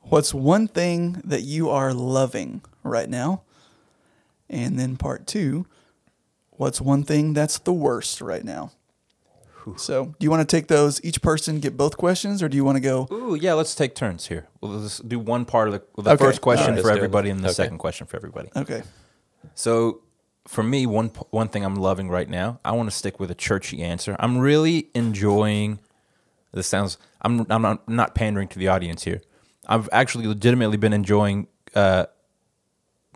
what's 0.04 0.34
one 0.36 0.68
thing 0.68 1.20
that 1.26 1.42
you 1.42 1.70
are 1.72 1.94
loving 1.94 2.62
right 2.84 3.10
now? 3.10 3.42
And 4.50 4.78
then 4.78 4.98
part 4.98 5.26
two 5.26 5.66
what's 6.52 6.80
one 6.80 7.04
thing 7.04 7.34
that's 7.34 7.58
the 7.58 7.74
worst 7.74 8.22
right 8.22 8.44
now? 8.46 8.72
So, 9.78 10.08
do 10.20 10.24
you 10.26 10.30
want 10.30 10.48
to 10.48 10.56
take 10.58 10.68
those 10.68 11.04
each 11.04 11.22
person 11.22 11.60
get 11.62 11.76
both 11.78 11.96
questions, 11.98 12.44
or 12.44 12.50
do 12.50 12.58
you 12.58 12.66
want 12.66 12.76
to 12.76 12.82
go? 12.82 13.08
Ooh, 13.12 13.34
yeah, 13.36 13.54
let's 13.54 13.74
take 13.74 13.96
turns 13.96 14.28
here. 14.28 14.46
We'll 14.62 14.82
just 14.82 15.08
do 15.08 15.18
one 15.18 15.46
part 15.46 15.70
of 15.70 15.74
the, 15.96 16.02
the 16.04 16.12
Okay. 16.12 16.26
first 16.26 16.42
question 16.42 16.66
All 16.66 16.72
right. 16.76 16.82
for 16.82 16.88
Let's 16.90 16.96
do 16.98 17.02
it. 17.02 17.06
everybody 17.06 17.30
and 17.30 17.40
the 17.40 17.48
Okay. 17.48 17.54
second 17.54 17.78
question 17.78 18.06
for 18.06 18.18
everybody. 18.18 18.50
Okay, 18.58 18.84
So, 19.56 20.02
for 20.48 20.64
me, 20.64 20.86
one 20.86 21.08
one 21.32 21.48
thing 21.48 21.64
I'm 21.64 21.76
loving 21.78 22.10
right 22.10 22.30
now, 22.30 22.60
I 22.66 22.74
want 22.74 22.90
to 22.90 22.96
stick 22.96 23.20
with 23.22 23.32
a 23.32 23.36
churchy 23.36 23.82
answer. 23.82 24.18
I'm 24.20 24.38
really 24.38 24.90
enjoying. 24.94 25.80
This 26.54 26.68
sounds. 26.68 26.98
I'm. 27.22 27.46
I'm 27.50 27.62
not, 27.62 27.90
not 27.90 28.16
pandering 28.16 28.48
to 28.50 28.60
the 28.60 28.68
audience 28.68 29.04
here. 29.04 29.22
I've 29.68 29.90
actually 29.92 30.28
legitimately 30.28 30.78
been 30.78 30.94
enjoying. 30.94 31.48
Uh, 31.74 32.06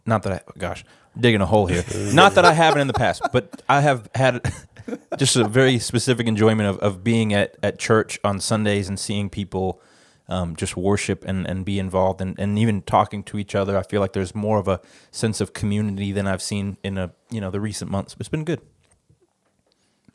not 0.05 0.23
that 0.23 0.33
I. 0.33 0.41
Gosh, 0.57 0.83
digging 1.19 1.41
a 1.41 1.45
hole 1.45 1.67
here. 1.67 1.83
not 2.13 2.35
that 2.35 2.45
I 2.45 2.53
haven't 2.53 2.81
in 2.81 2.87
the 2.87 2.93
past, 2.93 3.21
but 3.31 3.61
I 3.69 3.81
have 3.81 4.09
had 4.15 4.51
just 5.17 5.35
a 5.35 5.47
very 5.47 5.79
specific 5.79 6.27
enjoyment 6.27 6.69
of, 6.69 6.79
of 6.79 7.03
being 7.03 7.33
at, 7.33 7.57
at 7.61 7.79
church 7.79 8.19
on 8.23 8.39
Sundays 8.39 8.87
and 8.89 8.99
seeing 8.99 9.29
people 9.29 9.81
um, 10.29 10.55
just 10.55 10.75
worship 10.75 11.23
and, 11.25 11.47
and 11.47 11.63
be 11.65 11.79
involved 11.79 12.21
and, 12.21 12.37
and 12.39 12.57
even 12.59 12.81
talking 12.81 13.23
to 13.23 13.37
each 13.37 13.55
other. 13.55 13.77
I 13.77 13.83
feel 13.83 14.01
like 14.01 14.13
there's 14.13 14.35
more 14.35 14.59
of 14.59 14.67
a 14.67 14.81
sense 15.11 15.41
of 15.41 15.53
community 15.53 16.11
than 16.11 16.27
I've 16.27 16.41
seen 16.41 16.77
in 16.83 16.97
a 16.97 17.13
you 17.29 17.41
know 17.41 17.49
the 17.49 17.61
recent 17.61 17.91
months. 17.91 18.15
It's 18.19 18.29
been 18.29 18.43
good. 18.43 18.61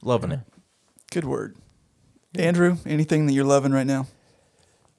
Loving 0.03 0.33
it. 0.33 0.41
good 1.13 1.25
word. 1.25 1.57
Andrew, 2.37 2.79
anything 2.87 3.27
that 3.27 3.33
you're 3.33 3.45
loving 3.45 3.73
right 3.73 3.87
now? 3.87 4.07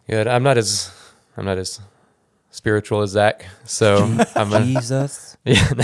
Good. 0.07 0.27
I'm 0.27 0.43
not 0.43 0.57
as 0.57 0.91
I'm 1.37 1.45
not 1.45 1.57
as 1.57 1.79
spiritual 2.51 3.01
as 3.01 3.11
Zach, 3.11 3.45
so 3.65 3.97
I'm 4.35 4.53
a, 4.53 4.63
Jesus. 4.63 5.37
yeah. 5.45 5.67
no. 5.75 5.83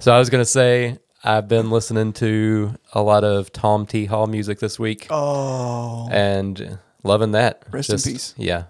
so 0.00 0.14
I 0.14 0.18
was 0.18 0.30
gonna 0.30 0.44
say 0.44 0.98
I've 1.22 1.48
been 1.48 1.70
listening 1.70 2.12
to 2.14 2.74
a 2.92 3.02
lot 3.02 3.24
of 3.24 3.52
Tom 3.52 3.84
T. 3.86 4.06
Hall 4.06 4.26
music 4.26 4.58
this 4.60 4.78
week 4.78 5.06
Oh, 5.10 6.08
and 6.10 6.78
loving 7.02 7.32
that. 7.32 7.64
Rest 7.70 7.90
in 7.90 7.96
peace. 8.12 8.34
Yeah. 8.36 8.64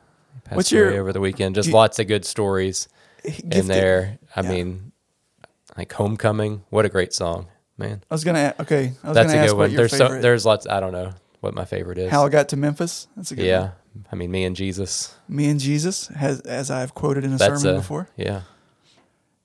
Passed 0.44 0.56
What's 0.56 0.72
your- 0.72 0.88
away 0.88 0.98
over 0.98 1.12
the 1.12 1.20
weekend? 1.20 1.54
Just 1.54 1.68
you- 1.68 1.74
lots 1.74 1.98
of 1.98 2.08
good 2.08 2.24
stories 2.24 2.88
gifted. 3.22 3.54
in 3.54 3.66
there. 3.68 4.18
I 4.34 4.40
Yeah. 4.42 4.50
mean, 4.50 4.92
like 5.76 5.92
Homecoming. 5.92 6.64
What 6.70 6.84
a 6.86 6.88
great 6.88 7.12
song, 7.12 7.46
man. 7.76 8.02
I 8.10 8.14
was 8.14 8.24
gonna 8.24 8.54
a- 8.58 8.62
okay. 8.62 8.92
I 9.04 9.08
was 9.08 9.14
That's 9.14 9.30
a 9.30 9.34
gonna 9.34 9.44
ask 9.44 9.52
good 9.52 9.58
one. 9.58 9.74
There's 9.74 9.96
so 9.96 10.20
there's 10.20 10.44
lots. 10.46 10.66
I 10.66 10.80
don't 10.80 10.92
know 10.92 11.12
what 11.40 11.54
my 11.54 11.64
favorite 11.64 11.98
is. 11.98 12.10
How 12.10 12.24
I 12.24 12.28
got 12.28 12.48
to 12.50 12.56
Memphis. 12.56 13.08
That's 13.16 13.30
a 13.32 13.36
good 13.36 13.46
yeah. 13.46 13.60
one. 13.60 13.72
I 14.12 14.16
mean, 14.16 14.30
me 14.30 14.44
and 14.44 14.54
Jesus. 14.54 15.14
Me 15.28 15.48
and 15.48 15.58
Jesus, 15.58 16.08
has, 16.08 16.40
as 16.40 16.70
I've 16.70 16.94
quoted 16.94 17.24
in 17.24 17.32
a 17.32 17.36
That's 17.36 17.62
sermon 17.62 17.76
a, 17.76 17.78
before. 17.80 18.08
Yeah. 18.16 18.42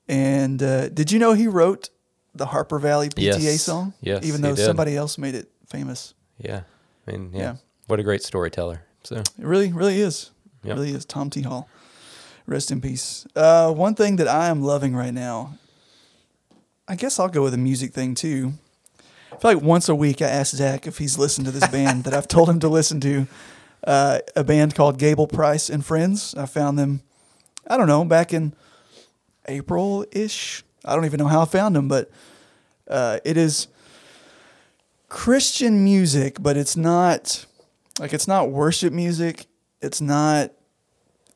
And 0.08 0.62
uh, 0.62 0.88
did 0.88 1.10
you 1.10 1.18
know 1.18 1.32
he 1.32 1.48
wrote 1.48 1.90
the 2.34 2.46
Harper 2.46 2.78
Valley 2.78 3.08
PTA 3.08 3.42
Yes. 3.42 3.62
song? 3.62 3.94
Yes, 4.00 4.24
Even 4.24 4.42
though 4.42 4.54
somebody 4.54 4.96
else 4.96 5.18
made 5.18 5.34
it 5.34 5.50
famous. 5.66 6.14
Yeah. 6.38 6.62
I 7.06 7.12
mean, 7.12 7.30
yeah. 7.32 7.40
Yeah. 7.40 7.56
What 7.86 8.00
a 8.00 8.02
great 8.02 8.22
storyteller. 8.22 8.82
So 9.02 9.16
It 9.16 9.26
really, 9.38 9.72
really 9.72 10.00
is. 10.00 10.30
Yep. 10.62 10.76
Really 10.76 10.90
is. 10.92 11.04
Tom 11.04 11.30
T. 11.30 11.42
Hall. 11.42 11.68
Rest 12.46 12.70
in 12.70 12.80
peace. 12.80 13.26
Uh, 13.34 13.72
one 13.72 13.94
thing 13.94 14.16
that 14.16 14.28
I 14.28 14.48
am 14.48 14.62
loving 14.62 14.94
right 14.94 15.14
now, 15.14 15.58
I 16.86 16.96
guess 16.96 17.18
I'll 17.18 17.28
go 17.28 17.42
with 17.42 17.54
a 17.54 17.58
music 17.58 17.92
thing 17.92 18.14
too. 18.14 18.54
I 19.34 19.36
feel 19.38 19.54
like 19.54 19.64
once 19.64 19.88
a 19.88 19.96
week 19.96 20.22
I 20.22 20.28
ask 20.28 20.54
Zach 20.54 20.86
if 20.86 20.98
he's 20.98 21.18
listened 21.18 21.46
to 21.46 21.50
this 21.50 21.66
band 21.66 22.04
that 22.04 22.14
I've 22.14 22.28
told 22.28 22.48
him 22.48 22.60
to 22.60 22.68
listen 22.68 23.00
to. 23.00 23.26
Uh, 23.82 24.20
a 24.36 24.44
band 24.44 24.76
called 24.76 24.96
Gable 24.96 25.26
Price 25.26 25.68
and 25.68 25.84
Friends. 25.84 26.36
I 26.36 26.46
found 26.46 26.78
them, 26.78 27.02
I 27.66 27.76
don't 27.76 27.88
know, 27.88 28.04
back 28.04 28.32
in 28.32 28.54
April 29.46 30.06
ish. 30.12 30.62
I 30.84 30.94
don't 30.94 31.04
even 31.04 31.18
know 31.18 31.26
how 31.26 31.42
I 31.42 31.46
found 31.46 31.74
them, 31.74 31.88
but 31.88 32.10
uh, 32.88 33.18
it 33.24 33.36
is 33.36 33.66
Christian 35.08 35.82
music, 35.82 36.36
but 36.40 36.56
it's 36.56 36.76
not 36.76 37.44
like 37.98 38.12
it's 38.12 38.28
not 38.28 38.50
worship 38.50 38.92
music. 38.92 39.46
It's 39.82 40.00
not 40.00 40.52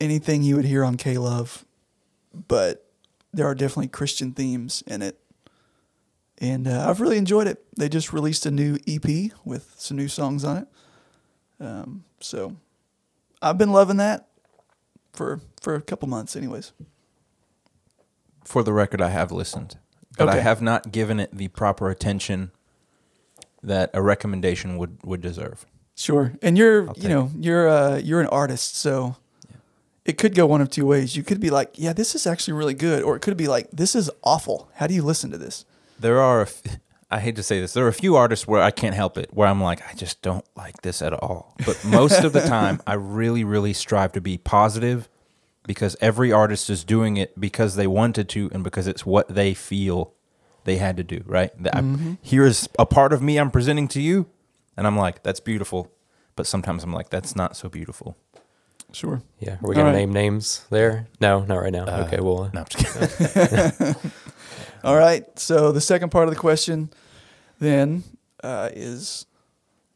anything 0.01 0.45
you 0.45 0.55
would 0.55 0.65
hear 0.65 0.85
on 0.85 0.97
K 0.97 1.19
Love, 1.19 1.65
but 2.47 2.87
there 3.35 3.47
are 3.47 3.57
definitely 3.57 3.89
Christian 3.89 4.33
themes 4.33 4.85
in 4.87 5.03
it. 5.03 5.19
And 6.41 6.69
uh, 6.69 6.89
I've 6.89 7.01
really 7.01 7.19
enjoyed 7.19 7.47
it. 7.47 7.65
They 7.77 7.89
just 7.89 8.13
released 8.13 8.47
a 8.47 8.51
new 8.51 8.79
EP 8.87 9.33
with 9.45 9.75
some 9.77 9.97
new 9.97 10.09
songs 10.09 10.45
on 10.45 10.59
it. 10.59 10.69
Um, 11.61 12.05
so 12.21 12.57
I've 13.43 13.59
been 13.59 13.73
loving 13.73 13.97
that 13.97 14.29
for 15.13 15.41
for 15.61 15.75
a 15.75 15.83
couple 15.83 16.09
months, 16.09 16.37
anyways. 16.37 16.73
For 18.45 18.63
the 18.63 18.73
record, 18.73 19.03
I 19.03 19.11
have 19.11 19.33
listened, 19.33 19.79
but 20.17 20.29
I 20.29 20.39
have 20.39 20.63
not 20.63 20.93
given 20.93 21.21
it 21.21 21.37
the 21.37 21.49
proper 21.49 21.91
attention 21.91 22.53
that 23.63 23.91
a 23.93 24.01
recommendation 24.01 24.79
would 24.79 24.99
would 25.05 25.21
deserve. 25.21 25.67
Sure. 25.97 26.35
And 26.43 26.57
you're, 26.57 26.93
you 26.95 27.09
know, 27.09 27.31
you're 27.37 27.69
uh 27.69 27.97
you're 27.99 28.21
an 28.21 28.29
artist, 28.29 28.77
so 28.77 29.17
it 30.05 30.17
could 30.17 30.35
go 30.35 30.47
one 30.47 30.61
of 30.61 30.71
two 30.71 30.87
ways. 30.87 31.17
You 31.17 31.25
could 31.25 31.41
be 31.41 31.51
like, 31.51 31.73
yeah, 31.75 31.93
this 31.93 32.15
is 32.15 32.27
actually 32.27 32.55
really 32.55 32.75
good, 32.75 33.03
or 33.03 33.17
it 33.17 33.21
could 33.21 33.37
be 33.37 33.49
like, 33.49 33.69
this 33.73 33.97
is 33.97 34.09
awful. 34.23 34.71
How 34.75 34.87
do 34.87 34.95
you 34.95 35.03
listen 35.03 35.31
to 35.33 35.39
this? 35.39 35.65
There 35.99 36.21
are, 36.21 36.41
a 36.41 36.45
f- 36.45 36.63
I 37.11 37.21
hate 37.21 37.37
to 37.37 37.43
say 37.43 37.61
this, 37.61 37.73
there 37.73 37.85
are 37.85 37.89
a 37.89 37.93
few 37.93 38.17
artists 38.17 38.47
where 38.47 38.61
I 38.63 38.71
can't 38.71 38.95
help 38.95 39.17
it, 39.19 39.31
where 39.33 39.49
I'm 39.49 39.63
like, 39.63 39.81
I 39.91 39.95
just 39.95 40.21
don't 40.23 40.45
like 40.57 40.83
this 40.83 41.01
at 41.03 41.13
all. 41.13 41.55
But 41.65 41.83
most 41.85 42.23
of 42.25 42.33
the 42.33 42.41
time, 42.47 42.81
I 42.87 42.95
really, 42.95 43.45
really 43.45 43.73
strive 43.73 44.13
to 44.13 44.21
be 44.21 44.37
positive 44.39 45.09
because 45.67 45.97
every 46.01 46.33
artist 46.33 46.71
is 46.71 46.85
doing 46.85 47.17
it 47.17 47.39
because 47.39 47.77
they 47.77 47.87
wanted 47.87 48.29
to 48.31 48.51
and 48.53 48.63
because 48.65 48.87
it's 48.87 49.05
what 49.07 49.29
they 49.29 49.55
feel 49.55 50.13
they 50.65 50.77
had 50.77 50.97
to 50.99 51.05
do, 51.05 51.23
right? 51.27 51.51
That 51.63 51.77
I- 51.77 52.17
here's 52.23 52.69
a 52.79 52.85
part 52.87 53.13
of 53.13 53.23
me 53.23 53.39
I'm 53.39 53.51
presenting 53.51 53.89
to 53.89 54.01
you, 54.01 54.27
and 54.77 54.87
I'm 54.87 54.97
like, 54.97 55.23
that's 55.23 55.41
beautiful, 55.41 55.91
but 56.37 56.47
sometimes 56.47 56.85
I'm 56.85 56.93
like, 56.93 57.11
that's 57.11 57.35
not 57.35 57.57
so 57.57 57.69
beautiful. 57.69 58.17
Sure. 58.93 59.21
Yeah. 59.39 59.55
Are 59.55 59.59
we 59.63 59.75
All 59.77 59.83
gonna 59.83 59.93
name 59.93 60.13
names 60.13 60.65
there? 60.71 61.09
No, 61.21 61.41
not 61.45 61.57
right 61.57 61.73
now. 61.73 61.85
Uh, 61.85 62.05
okay. 62.07 62.21
Well, 62.21 62.45
uh, 62.45 62.51
No, 62.55 62.61
I'm 62.61 62.67
just 62.71 63.29
kidding. 63.79 63.95
All 64.85 64.97
right. 64.97 65.39
So 65.39 65.73
the 65.73 65.81
second 65.81 66.11
part 66.11 66.29
of 66.29 66.35
the 66.35 66.41
question 66.41 66.91
then 67.59 68.05
uh, 68.43 68.71
is 68.73 69.27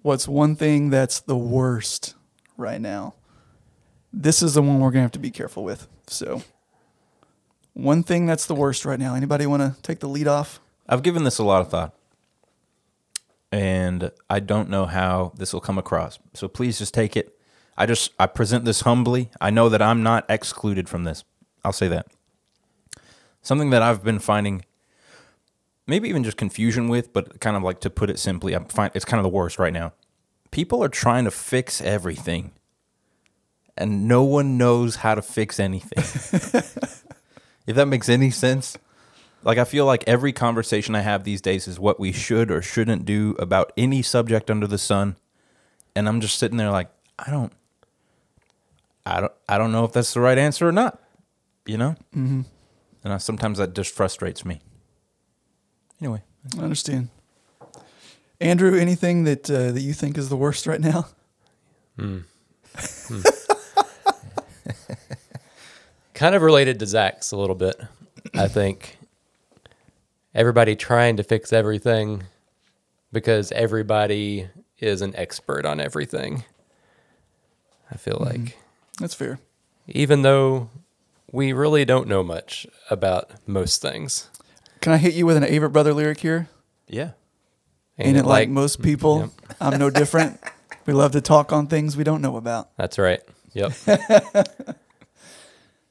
what's 0.02 0.26
one 0.26 0.56
thing 0.56 0.90
that's 0.90 1.20
the 1.20 1.36
worst 1.36 2.14
right 2.56 2.80
now? 2.80 3.14
This 4.12 4.42
is 4.42 4.54
the 4.54 4.62
one 4.62 4.80
we're 4.80 4.90
going 4.90 4.94
to 4.94 5.02
have 5.02 5.12
to 5.12 5.18
be 5.18 5.30
careful 5.30 5.64
with. 5.64 5.88
So, 6.06 6.42
one 7.72 8.02
thing 8.02 8.26
that's 8.26 8.44
the 8.46 8.54
worst 8.54 8.84
right 8.84 8.98
now. 8.98 9.14
Anybody 9.14 9.46
want 9.46 9.62
to 9.62 9.80
take 9.82 10.00
the 10.00 10.08
lead 10.08 10.28
off? 10.28 10.60
I've 10.88 11.02
given 11.02 11.24
this 11.24 11.38
a 11.38 11.44
lot 11.44 11.62
of 11.62 11.70
thought, 11.70 11.94
and 13.50 14.10
I 14.28 14.40
don't 14.40 14.68
know 14.68 14.84
how 14.84 15.32
this 15.36 15.54
will 15.54 15.60
come 15.60 15.78
across. 15.78 16.18
So 16.34 16.48
please 16.48 16.78
just 16.78 16.92
take 16.92 17.16
it. 17.16 17.38
I 17.76 17.86
just 17.86 18.12
I 18.18 18.26
present 18.26 18.66
this 18.66 18.82
humbly. 18.82 19.30
I 19.40 19.50
know 19.50 19.70
that 19.70 19.80
I'm 19.80 20.02
not 20.02 20.26
excluded 20.28 20.88
from 20.88 21.04
this. 21.04 21.24
I'll 21.64 21.72
say 21.72 21.88
that. 21.88 22.08
Something 23.40 23.70
that 23.70 23.82
I've 23.82 24.04
been 24.04 24.18
finding, 24.18 24.64
maybe 25.86 26.08
even 26.08 26.24
just 26.24 26.36
confusion 26.36 26.88
with, 26.88 27.12
but 27.12 27.40
kind 27.40 27.56
of 27.56 27.62
like 27.62 27.80
to 27.80 27.90
put 27.90 28.10
it 28.10 28.18
simply, 28.18 28.54
I 28.54 28.64
find 28.64 28.90
it's 28.94 29.04
kind 29.04 29.18
of 29.18 29.24
the 29.24 29.36
worst 29.36 29.58
right 29.58 29.72
now. 29.72 29.92
People 30.50 30.82
are 30.84 30.88
trying 30.88 31.24
to 31.24 31.30
fix 31.30 31.80
everything, 31.80 32.52
and 33.76 34.06
no 34.06 34.22
one 34.22 34.58
knows 34.58 34.96
how 34.96 35.14
to 35.14 35.22
fix 35.22 35.58
anything. 35.58 35.98
if 37.66 37.76
that 37.76 37.88
makes 37.88 38.08
any 38.08 38.30
sense. 38.30 38.76
Like 39.44 39.58
I 39.58 39.64
feel 39.64 39.86
like 39.86 40.04
every 40.06 40.32
conversation 40.32 40.94
I 40.94 41.00
have 41.00 41.24
these 41.24 41.40
days 41.40 41.66
is 41.66 41.80
what 41.80 41.98
we 41.98 42.12
should 42.12 42.50
or 42.50 42.62
shouldn't 42.62 43.04
do 43.04 43.34
about 43.40 43.72
any 43.76 44.00
subject 44.02 44.50
under 44.50 44.66
the 44.66 44.78
sun, 44.78 45.16
and 45.96 46.08
I'm 46.08 46.20
just 46.20 46.38
sitting 46.38 46.58
there 46.58 46.70
like 46.70 46.90
I 47.18 47.30
don't, 47.30 47.52
I 49.04 49.20
don't, 49.20 49.32
I 49.48 49.58
don't 49.58 49.72
know 49.72 49.84
if 49.84 49.92
that's 49.92 50.14
the 50.14 50.20
right 50.20 50.38
answer 50.38 50.68
or 50.68 50.72
not, 50.72 51.00
you 51.66 51.76
know. 51.76 51.96
Mm-hmm. 52.14 52.42
And 53.04 53.12
I, 53.12 53.18
sometimes 53.18 53.58
that 53.58 53.74
just 53.74 53.92
frustrates 53.92 54.44
me. 54.44 54.60
Anyway, 56.02 56.20
I 56.58 56.62
understand. 56.62 57.10
Andrew, 58.40 58.76
anything 58.76 59.22
that 59.22 59.48
uh, 59.48 59.70
that 59.70 59.82
you 59.82 59.92
think 59.92 60.18
is 60.18 60.28
the 60.28 60.36
worst 60.36 60.66
right 60.66 60.80
now? 60.80 61.06
Hmm. 61.96 62.18
Hmm. 62.74 63.20
kind 66.12 66.34
of 66.34 66.42
related 66.42 66.80
to 66.80 66.86
Zach's 66.86 67.30
a 67.30 67.36
little 67.36 67.54
bit. 67.54 67.80
I 68.34 68.48
think 68.48 68.98
everybody 70.34 70.74
trying 70.74 71.18
to 71.18 71.22
fix 71.22 71.52
everything 71.52 72.24
because 73.12 73.52
everybody 73.52 74.48
is 74.80 75.02
an 75.02 75.14
expert 75.14 75.64
on 75.64 75.78
everything. 75.78 76.42
I 77.92 77.96
feel 77.96 78.16
mm-hmm. 78.16 78.42
like 78.44 78.58
That's 78.98 79.14
fair. 79.14 79.38
even 79.86 80.22
though 80.22 80.68
we 81.30 81.52
really 81.52 81.84
don't 81.84 82.08
know 82.08 82.24
much 82.24 82.66
about 82.90 83.30
most 83.46 83.80
things, 83.80 84.28
Can 84.82 84.92
I 84.92 84.98
hit 84.98 85.14
you 85.14 85.24
with 85.26 85.36
an 85.38 85.44
Avett 85.44 85.72
Brother 85.72 85.94
lyric 85.94 86.20
here? 86.20 86.48
yeah, 86.88 87.12
Ain't, 87.98 88.16
it 88.18 88.24
like, 88.26 88.48
most 88.50 88.82
people? 88.82 89.20
Yep. 89.20 89.56
I'm 89.60 89.78
no 89.78 89.88
different. 89.90 90.38
we 90.86 90.92
love 90.92 91.12
to 91.12 91.20
talk 91.22 91.52
on 91.52 91.68
things 91.68 91.96
we 91.96 92.04
don't 92.04 92.20
know 92.20 92.36
about. 92.36 92.76
That's 92.76 92.98
right. 92.98 93.20
Yep. 93.54 93.72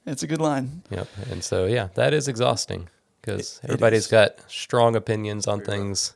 It's 0.04 0.24
a 0.24 0.28
good 0.28 0.42
line. 0.42 0.82
Yep. 0.90 1.08
And 1.30 1.44
so, 1.44 1.68
yeah, 1.68 1.90
that 1.94 2.12
is 2.12 2.28
exhausting 2.28 2.90
because 3.22 3.60
It- 3.64 3.66
it 3.66 3.70
everybody's 3.70 4.06
is. 4.06 4.12
got 4.12 4.32
strong 4.52 4.96
opinions 4.96 5.48
on 5.48 5.62
things 5.62 6.16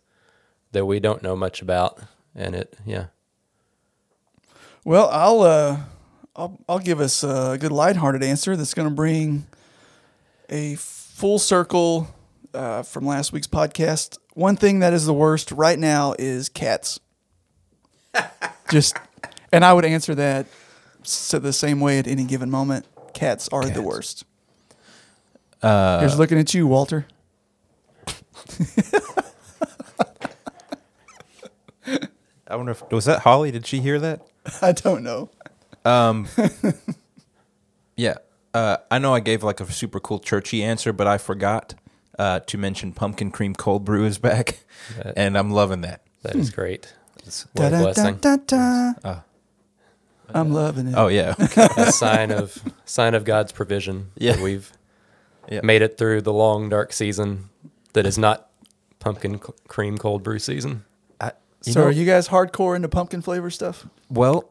that 0.71 0.85
we 0.87 0.99
don't 0.99 1.21
know 1.21 1.35
much 1.35 1.61
about. 1.61 2.01
And 2.33 2.55
it, 2.55 2.75
yeah. 2.83 3.05
Well, 4.83 5.07
I'll 5.11 5.41
uh, 5.41 5.77
I'll 6.35 6.59
I'll 6.67 6.79
give 6.79 6.99
us 6.99 7.23
a 7.23 7.57
good 7.59 7.71
lighthearted 7.71 8.23
answer 8.23 8.55
that's 8.57 8.73
going 8.73 8.89
to 8.89 8.93
bring 8.93 9.45
a 10.49 10.75
full 10.75 11.37
circle 11.37 12.07
uh, 12.55 12.83
from 12.83 13.05
last 13.05 13.31
week's 13.33 13.47
podcast. 13.47 14.17
One 14.33 14.55
thing 14.55 14.79
that 14.79 14.93
is 14.93 15.05
the 15.05 15.13
worst 15.13 15.51
right 15.51 15.77
now 15.77 16.15
is 16.17 16.49
cats. 16.49 16.99
Just, 18.71 18.95
and 19.51 19.63
I 19.63 19.73
would 19.73 19.85
answer 19.85 20.15
that 20.15 20.47
so 21.03 21.37
the 21.39 21.53
same 21.53 21.79
way 21.79 21.99
at 21.99 22.07
any 22.07 22.23
given 22.23 22.49
moment. 22.49 22.85
Cats 23.13 23.47
are 23.49 23.65
the 23.65 23.81
worst. 23.81 24.25
uh, 25.61 25.99
Here's 25.99 26.17
looking 26.19 26.37
at 26.39 26.53
you, 26.53 26.67
Walter. 26.67 27.05
I 32.47 32.55
wonder 32.55 32.71
if 32.71 32.83
was 32.91 33.05
that 33.05 33.21
Holly? 33.21 33.51
Did 33.51 33.65
she 33.65 33.79
hear 33.79 33.99
that? 33.99 34.21
I 34.61 34.71
don't 34.71 35.03
know. 35.03 35.29
Um, 35.83 36.27
yeah, 37.95 38.15
uh, 38.53 38.77
I 38.91 38.99
know 38.99 39.13
I 39.13 39.19
gave 39.19 39.43
like 39.43 39.59
a 39.59 39.71
super 39.71 39.99
cool 39.99 40.19
churchy 40.19 40.63
answer, 40.63 40.93
but 40.93 41.07
I 41.07 41.17
forgot 41.17 41.73
uh, 42.19 42.39
to 42.41 42.57
mention 42.57 42.91
pumpkin 42.93 43.31
cream 43.31 43.53
cold 43.55 43.85
brew 43.85 44.05
is 44.05 44.17
back, 44.17 44.59
That- 44.97 45.13
and 45.17 45.37
I'm 45.37 45.51
loving 45.51 45.81
that. 45.81 46.01
That 46.23 46.35
is 46.35 46.49
great. 46.49 46.93
It's- 47.19 47.45
What 47.53 47.73
a 47.73 47.77
blessing. 47.79 48.15
Da-da-da-da-da. 48.15 48.93
Ah. 49.03 49.23
I'm 50.33 50.51
loving 50.53 50.87
it. 50.87 50.95
oh 50.97 51.07
yeah, 51.07 51.35
a 51.77 51.91
sign 51.91 52.31
of 52.31 52.57
sign 52.85 53.13
of 53.13 53.25
God's 53.25 53.51
provision. 53.51 54.09
Yeah. 54.17 54.33
that 54.33 54.41
we've 54.41 54.71
Yeah. 55.49 55.61
made 55.63 55.81
it 55.83 55.97
through 55.99 56.21
the 56.23 56.33
long 56.33 56.67
dark 56.69 56.91
season 56.93 57.49
that 57.93 58.05
is 58.07 58.17
not 58.17 58.49
pumpkin 58.99 59.39
c- 59.39 59.53
cream 59.67 59.97
cold 59.99 60.23
brew 60.23 60.39
season. 60.39 60.83
I, 61.21 61.33
so 61.61 61.81
know- 61.81 61.87
are 61.87 61.91
you 61.91 62.05
guys 62.05 62.29
hardcore 62.29 62.75
into 62.75 62.87
pumpkin 62.89 63.21
flavor 63.21 63.51
stuff? 63.51 63.85
Well, 64.09 64.49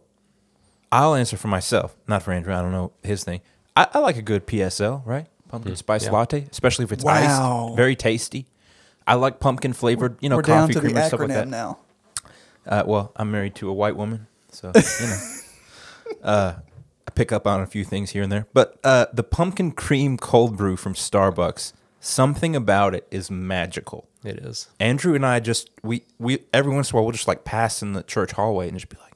I'll 0.93 1.17
answer 1.17 1.37
for 1.37 1.49
myself, 1.49 1.97
not 2.07 2.23
for 2.23 2.31
Andrew. 2.33 2.55
I 2.55 2.63
don't 2.63 2.71
know 2.71 2.93
his 3.03 3.25
thing. 3.25 3.41
I, 3.77 3.89
I 3.95 3.99
like 3.99 4.17
a 4.17 4.23
good 4.23 4.47
PSL, 4.47 5.03
right? 5.05 5.27
Pumpkin 5.55 5.77
spice 5.77 6.05
yeah. 6.05 6.11
latte, 6.11 6.47
especially 6.51 6.85
if 6.85 6.93
it's 6.93 7.05
Wow. 7.05 7.67
iced. 7.69 7.77
Very 7.77 7.95
tasty. 7.97 8.47
I 9.07 9.15
like 9.15 9.39
pumpkin 9.39 9.73
flavored, 9.73 10.17
you 10.21 10.29
know, 10.29 10.37
We're 10.37 10.43
coffee 10.43 10.75
cream 10.75 10.97
and 10.97 11.07
stuff 11.07 11.21
like 11.21 11.29
that. 11.29 11.49
now. 11.49 11.79
Uh, 12.67 12.83
well, 12.87 13.13
I'm 13.17 13.31
married 13.31 13.55
to 13.57 13.69
a 13.69 13.73
white 13.73 13.95
woman, 13.97 14.27
so 14.51 14.73
you 15.01 15.07
know, 15.07 15.21
uh, 16.23 16.55
I 17.07 17.11
pick 17.15 17.31
up 17.31 17.47
on 17.47 17.61
a 17.61 17.67
few 17.67 17.85
things 17.85 18.11
here 18.11 18.23
and 18.23 18.33
there. 18.33 18.47
But 18.55 18.79
uh, 18.83 19.07
the 19.13 19.23
pumpkin 19.23 19.73
cream 19.73 20.17
cold 20.17 20.57
brew 20.57 20.77
from 20.77 20.95
Starbucks, 20.95 21.73
something 22.01 22.57
about 22.57 22.95
it 22.95 23.07
is 23.11 23.31
magical. 23.31 24.09
It 24.25 24.39
is. 24.39 24.69
Andrew 24.81 25.15
and 25.15 25.27
I 25.27 25.39
just 25.41 25.69
we 25.83 26.05
we 26.19 26.39
every 26.55 26.73
once 26.73 26.91
in 26.91 26.95
a 26.95 26.97
while 26.97 27.05
we'll 27.05 27.13
just 27.13 27.29
like 27.29 27.45
pass 27.45 27.83
in 27.83 27.93
the 27.93 28.03
church 28.03 28.33
hallway 28.33 28.69
and 28.69 28.77
just 28.79 28.89
be 28.89 28.97
like, 29.03 29.13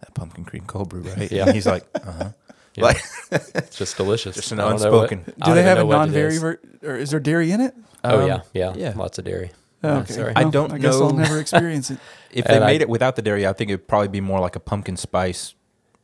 that 0.00 0.14
pumpkin 0.14 0.44
cream 0.44 0.62
cold 0.68 0.88
brew, 0.88 1.02
right? 1.02 1.30
Yeah. 1.32 1.46
And 1.46 1.54
he's 1.54 1.66
like, 1.66 1.84
uh 1.96 2.12
huh. 2.12 2.30
Yeah. 2.76 2.84
Like 2.84 3.02
It's 3.32 3.76
just 3.76 3.96
delicious. 3.96 4.36
Just 4.36 4.52
an 4.52 4.60
I 4.60 4.64
what- 4.64 4.72
unspoken- 4.74 5.24
Do 5.44 5.54
they 5.54 5.62
have 5.62 5.78
a 5.78 5.80
know 5.80 5.86
what 5.86 5.94
it 5.94 5.98
non-dairy 5.98 6.34
is. 6.34 6.40
ver- 6.40 6.60
or 6.84 6.96
is 6.96 7.10
there 7.10 7.20
dairy 7.20 7.50
in 7.50 7.60
it? 7.60 7.74
Oh 8.04 8.20
Um, 8.20 8.28
yeah, 8.28 8.40
yeah, 8.54 8.74
yeah. 8.76 8.92
lots 8.96 9.18
of 9.18 9.24
dairy. 9.24 9.50
Oh, 9.82 9.88
Yeah, 9.88 9.98
okay. 10.00 10.12
sorry. 10.14 10.32
I 10.36 10.44
don't 10.44 10.72
I 10.72 10.78
guess 10.78 10.94
I'll 10.94 11.12
never 11.12 11.38
experience 11.40 11.90
it. 11.90 11.98
if 12.30 12.44
they 12.44 12.54
And 12.54 12.64
I- 12.64 12.68
made 12.68 12.82
it 12.82 12.88
without 12.88 13.16
the 13.16 13.22
dairy, 13.22 13.46
I 13.46 13.52
think 13.52 13.70
it'd 13.70 13.88
probably 13.88 14.08
be 14.08 14.20
more 14.20 14.40
like 14.40 14.54
a 14.56 14.60
pumpkin 14.60 14.96
spice 14.96 15.54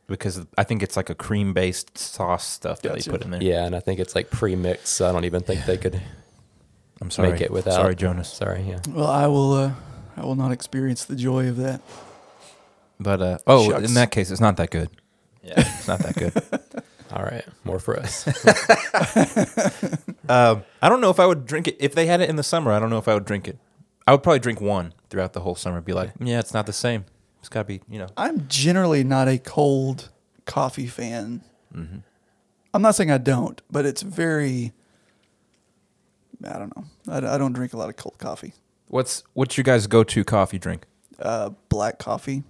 because 0.08 0.44
I 0.58 0.64
think 0.64 0.82
it's 0.82 0.96
like 0.96 1.08
a 1.10 1.14
cream 1.14 1.52
based 1.52 1.96
sauce 1.98 2.46
stuff 2.46 2.82
that 2.82 2.90
Gotcha. 2.94 3.04
they 3.04 3.10
put 3.10 3.24
in 3.24 3.30
there. 3.30 3.42
Yeah, 3.42 3.64
and 3.64 3.74
I 3.76 3.80
think 3.80 3.98
it's 4.00 4.14
like 4.14 4.30
pre-mixed. 4.30 4.88
So 4.88 5.08
I 5.08 5.12
don't 5.12 5.24
even 5.24 5.42
think 5.42 5.64
they 5.66 5.76
could. 5.76 6.00
I'm 7.00 7.10
sorry. 7.10 7.30
Make 7.32 7.40
it 7.42 7.50
without- 7.50 7.74
Sorry, 7.74 7.94
Jonas. 7.94 8.28
Sorry, 8.32 8.62
yeah. 8.62 8.78
Well, 8.88 9.06
I 9.08 9.26
will. 9.26 9.52
Uh, 9.52 9.72
I 10.16 10.22
will 10.24 10.36
not 10.36 10.50
experience 10.52 11.04
the 11.04 11.14
joy 11.16 11.48
of 11.48 11.56
that. 11.58 11.80
But 12.98 13.20
uh, 13.20 13.38
oh, 13.46 13.68
Shucks. 13.70 13.86
in 13.88 13.94
that 13.94 14.10
case, 14.10 14.30
it's 14.30 14.40
not 14.40 14.56
that 14.56 14.70
good. 14.70 14.88
Yeah, 15.46 15.54
it's 15.56 15.86
not 15.88 16.00
that 16.00 16.14
good. 16.16 16.82
All 17.12 17.22
right, 17.22 17.44
more 17.64 17.78
for 17.78 17.98
us. 17.98 18.26
Um, 20.28 20.64
I 20.82 20.88
don't 20.88 21.00
know 21.00 21.10
if 21.10 21.20
I 21.20 21.26
would 21.26 21.46
drink 21.46 21.68
it 21.68 21.76
if 21.78 21.94
they 21.94 22.06
had 22.06 22.20
it 22.20 22.28
in 22.28 22.34
the 22.34 22.42
summer. 22.42 22.72
I 22.72 22.80
don't 22.80 22.90
know 22.90 22.98
if 22.98 23.06
I 23.06 23.14
would 23.14 23.24
drink 23.24 23.46
it. 23.46 23.58
I 24.08 24.12
would 24.12 24.24
probably 24.24 24.40
drink 24.40 24.60
one 24.60 24.92
throughout 25.08 25.34
the 25.34 25.40
whole 25.40 25.54
summer. 25.54 25.80
Be 25.80 25.92
like, 25.92 26.10
yeah, 26.18 26.40
it's 26.40 26.52
not 26.52 26.66
the 26.66 26.72
same. 26.72 27.04
It's 27.38 27.48
got 27.48 27.60
to 27.60 27.64
be, 27.64 27.80
you 27.88 28.00
know. 28.00 28.08
I'm 28.16 28.48
generally 28.48 29.04
not 29.04 29.28
a 29.28 29.38
cold 29.38 30.08
coffee 30.46 30.88
fan. 30.88 31.42
hmm 31.72 31.98
I'm 32.74 32.82
not 32.82 32.96
saying 32.96 33.12
I 33.12 33.18
don't, 33.18 33.62
but 33.70 33.86
it's 33.86 34.02
very. 34.02 34.72
I 36.44 36.58
don't 36.58 36.76
know. 36.76 36.84
I, 37.08 37.34
I 37.34 37.38
don't 37.38 37.52
drink 37.52 37.72
a 37.72 37.76
lot 37.76 37.88
of 37.88 37.94
cold 37.94 38.18
coffee. 38.18 38.52
What's 38.88 39.22
what's 39.34 39.56
your 39.56 39.62
guys' 39.62 39.86
go 39.86 40.02
to 40.02 40.24
coffee 40.24 40.58
drink? 40.58 40.86
Uh, 41.20 41.50
black 41.68 42.00
coffee. 42.00 42.42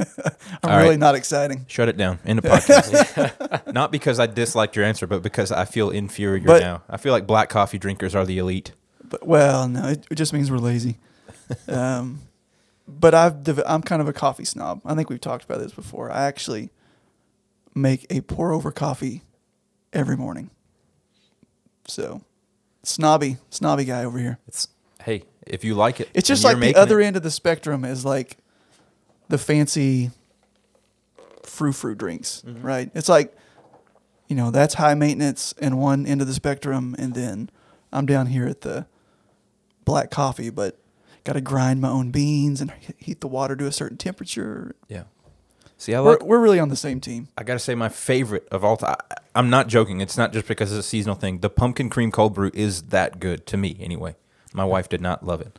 I'm 0.62 0.70
All 0.70 0.76
really 0.78 0.90
right. 0.90 0.98
not 0.98 1.14
exciting. 1.14 1.64
Shut 1.68 1.88
it 1.88 1.96
down. 1.96 2.18
End 2.24 2.38
of 2.38 2.44
podcast. 2.50 3.72
Not 3.74 3.92
because 3.92 4.18
I 4.18 4.26
disliked 4.26 4.76
your 4.76 4.84
answer, 4.84 5.06
but 5.06 5.22
because 5.22 5.52
I 5.52 5.64
feel 5.64 5.90
inferior 5.90 6.44
But- 6.46 6.62
now. 6.62 6.82
I 6.88 6.96
feel 6.96 7.12
like 7.12 7.26
black 7.26 7.48
coffee 7.48 7.78
drinkers 7.78 8.14
are 8.14 8.24
the 8.24 8.38
elite. 8.38 8.72
But 9.04 9.26
well, 9.26 9.68
no, 9.68 9.88
it, 9.88 10.06
it 10.10 10.14
just 10.14 10.32
means 10.32 10.50
we're 10.50 10.58
lazy. 10.58 10.98
um, 11.68 12.20
but 12.88 13.14
I've 13.14 13.42
dev- 13.42 13.62
I'm 13.66 13.82
kind 13.82 14.00
of 14.02 14.08
a 14.08 14.12
coffee 14.12 14.44
snob. 14.44 14.80
I 14.84 14.94
think 14.94 15.10
we've 15.10 15.20
talked 15.20 15.44
about 15.44 15.58
this 15.60 15.72
before. 15.72 16.10
I 16.10 16.26
actually 16.26 16.70
make 17.74 18.06
a 18.10 18.20
pour 18.20 18.52
over 18.52 18.70
coffee 18.72 19.22
every 19.92 20.16
morning. 20.16 20.50
So 21.86 22.22
snobby, 22.82 23.36
snobby 23.50 23.84
guy 23.84 24.04
over 24.04 24.18
here. 24.18 24.38
It's 24.46 24.68
hey, 25.02 25.24
if 25.46 25.64
you 25.64 25.74
like 25.74 26.00
it, 26.00 26.08
It's 26.14 26.28
just 26.28 26.44
like 26.44 26.58
the 26.58 26.74
other 26.76 27.00
it- 27.00 27.06
end 27.06 27.16
of 27.16 27.22
the 27.22 27.30
spectrum 27.30 27.84
is 27.84 28.04
like 28.04 28.36
the 29.30 29.38
fancy 29.38 30.10
frou 31.42 31.72
frou 31.72 31.94
drinks, 31.94 32.42
Mm-hmm. 32.46 32.62
right? 32.66 32.90
It's 32.94 33.08
like, 33.08 33.34
you 34.28 34.36
know, 34.36 34.50
that's 34.50 34.74
high 34.74 34.94
maintenance 34.94 35.54
and 35.58 35.78
one 35.78 36.06
end 36.06 36.20
of 36.20 36.26
the 36.26 36.34
spectrum, 36.34 36.94
and 36.98 37.14
then 37.14 37.50
I'm 37.92 38.06
down 38.06 38.26
here 38.26 38.46
at 38.46 38.60
the 38.60 38.86
black 39.84 40.10
coffee, 40.10 40.50
but 40.50 40.78
got 41.24 41.32
to 41.34 41.40
grind 41.40 41.80
my 41.80 41.88
own 41.88 42.10
beans 42.10 42.60
and 42.60 42.72
heat 42.98 43.20
the 43.20 43.26
water 43.28 43.56
to 43.56 43.66
a 43.66 43.72
certain 43.72 43.96
temperature. 43.96 44.74
Yeah. 44.88 45.04
See, 45.76 45.94
I 45.94 46.00
We're, 46.00 46.18
we're 46.22 46.38
really 46.40 46.60
on 46.60 46.68
the 46.68 46.76
same 46.76 47.00
team. 47.00 47.28
I 47.38 47.42
gotta 47.42 47.58
say, 47.58 47.74
my 47.74 47.88
favorite 47.88 48.46
of 48.50 48.62
all 48.64 48.76
time. 48.76 48.96
I'm 49.34 49.48
not 49.48 49.66
joking. 49.66 50.00
It's 50.02 50.18
not 50.18 50.32
just 50.32 50.46
because 50.46 50.70
it's 50.72 50.86
a 50.86 50.88
seasonal 50.88 51.16
thing. 51.16 51.38
The 51.40 51.48
pumpkin 51.50 51.88
cream 51.88 52.10
cold 52.12 52.34
brew 52.34 52.50
is 52.52 52.82
that 52.84 53.18
good 53.18 53.46
to 53.46 53.56
me, 53.56 53.76
anyway. 53.80 54.14
My 54.52 54.64
wife 54.64 54.88
did 54.90 55.00
not 55.00 55.24
love 55.24 55.40
it, 55.40 55.58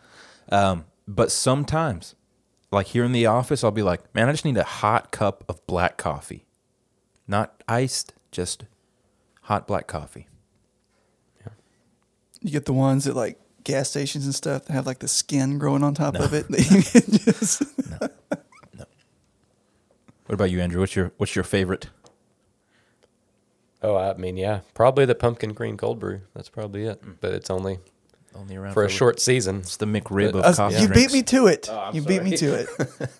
um, 0.51 0.85
but 1.07 1.31
sometimes, 1.31 2.13
like 2.71 2.87
here 2.87 3.03
in 3.03 3.11
the 3.11 3.25
office, 3.25 3.63
I'll 3.63 3.71
be 3.71 3.83
like, 3.83 4.13
"Man, 4.15 4.29
I 4.29 4.31
just 4.31 4.45
need 4.45 4.57
a 4.57 4.63
hot 4.63 5.11
cup 5.11 5.43
of 5.49 5.65
black 5.67 5.97
coffee, 5.97 6.45
not 7.27 7.63
iced, 7.67 8.13
just 8.31 8.65
hot 9.43 9.67
black 9.67 9.87
coffee." 9.87 10.27
You 12.43 12.49
get 12.51 12.65
the 12.65 12.73
ones 12.73 13.03
that 13.05 13.15
like 13.15 13.39
gas 13.63 13.89
stations 13.89 14.25
and 14.25 14.33
stuff 14.33 14.65
that 14.65 14.73
have 14.73 14.87
like 14.87 14.97
the 14.99 15.07
skin 15.07 15.59
growing 15.59 15.83
on 15.83 15.93
top 15.93 16.15
of 16.15 16.33
it. 16.33 16.47
that 16.47 16.59
you 16.71 16.81
can 16.81 17.11
just- 17.19 17.61
What 20.25 20.33
about 20.35 20.49
you, 20.49 20.59
Andrew? 20.61 20.79
What's 20.79 20.95
your 20.95 21.11
What's 21.17 21.35
your 21.35 21.43
favorite? 21.43 21.89
Oh, 23.83 23.95
I 23.95 24.13
mean, 24.15 24.37
yeah, 24.37 24.61
probably 24.73 25.05
the 25.05 25.15
pumpkin 25.15 25.53
cream 25.53 25.75
cold 25.77 25.99
brew. 25.99 26.21
That's 26.33 26.49
probably 26.49 26.85
it. 26.85 27.03
But 27.19 27.33
it's 27.33 27.49
only 27.49 27.79
Only 28.35 28.55
around 28.55 28.73
for 28.73 28.83
a 28.85 28.89
short 28.89 29.19
season. 29.19 29.57
It's 29.59 29.77
the 29.77 29.85
McRib 29.85 30.35
uh, 30.35 30.39
of 30.39 30.45
Us- 30.45 30.57
coffee. 30.57 30.75
you 30.81 30.87
drinks. 30.87 31.11
beat 31.11 31.17
me 31.17 31.23
to 31.23 31.47
it. 31.47 31.67
Oh, 31.69 31.79
I'm 31.79 31.95
you 31.95 32.01
beat 32.01 32.23
me 32.23 32.35
to 32.37 32.53
it. 32.53 32.67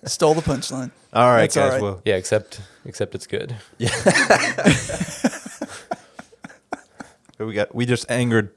Stole 0.08 0.34
the 0.34 0.40
punchline. 0.42 0.90
All 1.12 1.26
right, 1.28 1.42
That's 1.42 1.56
guys. 1.56 1.72
right. 1.74 1.82
Well, 1.82 2.02
Yeah, 2.04 2.16
except 2.16 2.60
except 2.84 3.14
it's 3.14 3.26
good. 3.26 3.56
Yeah. 3.78 3.90
we 7.38 7.54
got 7.54 7.74
we 7.74 7.86
just 7.86 8.10
angered. 8.10 8.50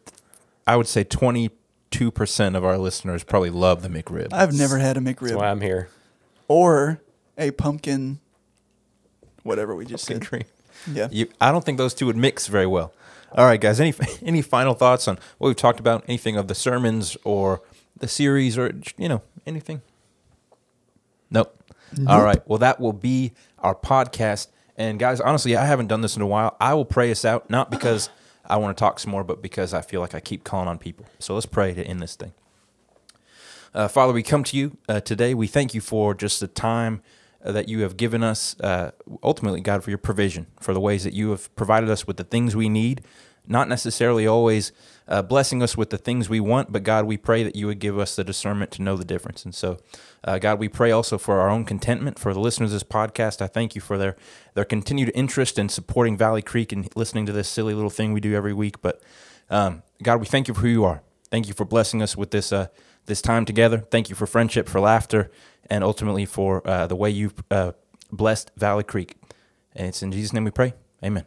I 0.67 0.75
would 0.75 0.87
say 0.87 1.03
twenty 1.03 1.51
two 1.91 2.11
percent 2.11 2.55
of 2.55 2.63
our 2.65 2.77
listeners 2.77 3.23
probably 3.23 3.49
love 3.49 3.81
the 3.81 3.89
McRib. 3.89 4.29
I've 4.31 4.53
never 4.53 4.77
had 4.79 4.97
a 4.97 4.99
McRib 4.99 5.19
That's 5.21 5.33
why 5.33 5.49
I'm 5.49 5.61
here. 5.61 5.89
or 6.47 7.01
a 7.37 7.51
pumpkin, 7.51 8.19
whatever 9.43 9.75
we 9.75 9.85
just 9.85 10.07
Pumpkin 10.07 10.21
said. 10.21 10.29
cream. 10.29 10.43
Yeah. 10.95 11.07
You, 11.11 11.27
I 11.41 11.51
don't 11.51 11.65
think 11.65 11.77
those 11.77 11.93
two 11.93 12.05
would 12.05 12.17
mix 12.17 12.47
very 12.47 12.67
well. 12.67 12.93
All 13.35 13.45
right, 13.45 13.59
guys. 13.59 13.79
Any 13.79 13.93
any 14.25 14.41
final 14.41 14.73
thoughts 14.73 15.07
on 15.07 15.19
what 15.37 15.49
we've 15.49 15.55
talked 15.55 15.79
about? 15.79 16.03
Anything 16.07 16.37
of 16.37 16.47
the 16.47 16.55
sermons 16.55 17.17
or 17.23 17.61
the 17.97 18.07
series 18.07 18.57
or 18.57 18.71
you 18.97 19.09
know 19.09 19.21
anything? 19.45 19.81
Nope. 21.29 21.61
All 22.07 22.23
right. 22.23 22.45
Well, 22.47 22.59
that 22.59 22.79
will 22.79 22.93
be 22.93 23.33
our 23.59 23.75
podcast. 23.75 24.47
And 24.77 24.99
guys, 24.99 25.21
honestly, 25.21 25.55
I 25.55 25.65
haven't 25.65 25.87
done 25.87 26.01
this 26.01 26.15
in 26.15 26.21
a 26.21 26.27
while. 26.27 26.57
I 26.59 26.73
will 26.73 26.85
pray 26.85 27.11
us 27.11 27.23
out, 27.23 27.49
not 27.49 27.71
because 27.71 28.09
I 28.45 28.57
want 28.57 28.75
to 28.75 28.79
talk 28.79 28.99
some 28.99 29.11
more, 29.11 29.23
but 29.23 29.41
because 29.41 29.73
I 29.73 29.81
feel 29.81 30.01
like 30.01 30.13
I 30.13 30.19
keep 30.19 30.43
calling 30.43 30.67
on 30.67 30.77
people. 30.77 31.05
So 31.19 31.33
let's 31.33 31.45
pray 31.45 31.73
to 31.73 31.83
end 31.83 32.01
this 32.01 32.15
thing. 32.15 32.33
Uh, 33.73 33.87
Father, 33.87 34.13
we 34.13 34.23
come 34.23 34.43
to 34.45 34.57
you 34.57 34.77
uh, 34.87 34.99
today. 35.01 35.33
We 35.33 35.47
thank 35.47 35.73
you 35.73 35.81
for 35.81 36.13
just 36.13 36.39
the 36.39 36.47
time 36.47 37.01
that 37.51 37.69
you 37.69 37.81
have 37.81 37.97
given 37.97 38.23
us. 38.23 38.59
Uh, 38.59 38.91
ultimately, 39.23 39.61
God, 39.61 39.83
for 39.83 39.91
your 39.91 39.97
provision, 39.97 40.47
for 40.59 40.73
the 40.73 40.79
ways 40.79 41.03
that 41.03 41.13
you 41.13 41.31
have 41.31 41.53
provided 41.55 41.89
us 41.89 42.07
with 42.07 42.17
the 42.17 42.23
things 42.23 42.55
we 42.55 42.69
need, 42.69 43.01
not 43.47 43.69
necessarily 43.69 44.25
always 44.25 44.71
uh, 45.07 45.21
blessing 45.21 45.61
us 45.61 45.77
with 45.77 45.91
the 45.91 45.97
things 45.97 46.29
we 46.29 46.39
want, 46.39 46.71
but 46.71 46.83
God, 46.83 47.05
we 47.05 47.17
pray 47.17 47.43
that 47.43 47.55
you 47.55 47.67
would 47.67 47.79
give 47.79 47.99
us 47.99 48.15
the 48.15 48.23
discernment 48.23 48.71
to 48.71 48.81
know 48.81 48.97
the 48.97 49.05
difference. 49.05 49.45
And 49.45 49.53
so, 49.53 49.77
uh, 50.23 50.39
God, 50.39 50.59
we 50.59 50.67
pray 50.67 50.91
also 50.91 51.17
for 51.17 51.39
our 51.39 51.49
own 51.49 51.63
contentment 51.63 52.17
for 52.17 52.33
the 52.33 52.39
listeners 52.39 52.71
of 52.73 52.79
this 52.79 52.83
podcast. 52.83 53.41
I 53.41 53.47
thank 53.47 53.75
you 53.75 53.81
for 53.81 53.97
their 53.97 54.15
their 54.55 54.65
continued 54.65 55.11
interest 55.13 55.59
in 55.59 55.69
supporting 55.69 56.17
Valley 56.17 56.41
Creek 56.41 56.71
and 56.71 56.89
listening 56.95 57.25
to 57.27 57.31
this 57.31 57.47
silly 57.47 57.73
little 57.73 57.89
thing 57.89 58.13
we 58.13 58.19
do 58.19 58.33
every 58.33 58.53
week. 58.53 58.81
But 58.81 59.01
um, 59.49 59.83
God, 60.01 60.19
we 60.19 60.25
thank 60.25 60.47
you 60.47 60.53
for 60.53 60.61
who 60.61 60.69
you 60.69 60.83
are. 60.85 61.03
Thank 61.29 61.47
you 61.47 61.53
for 61.53 61.65
blessing 61.65 62.01
us 62.01 62.17
with 62.17 62.31
this 62.31 62.51
uh, 62.51 62.67
this 63.05 63.21
time 63.21 63.45
together. 63.45 63.77
Thank 63.77 64.09
you 64.09 64.15
for 64.15 64.25
friendship, 64.25 64.67
for 64.67 64.79
laughter, 64.79 65.29
and 65.69 65.83
ultimately 65.83 66.25
for 66.25 66.65
uh, 66.67 66.87
the 66.87 66.95
way 66.95 67.09
you've 67.09 67.43
uh, 67.51 67.73
blessed 68.11 68.51
Valley 68.57 68.83
Creek. 68.83 69.15
And 69.75 69.87
it's 69.87 70.01
in 70.01 70.11
Jesus' 70.11 70.33
name 70.33 70.45
we 70.45 70.51
pray. 70.51 70.73
Amen. 71.03 71.25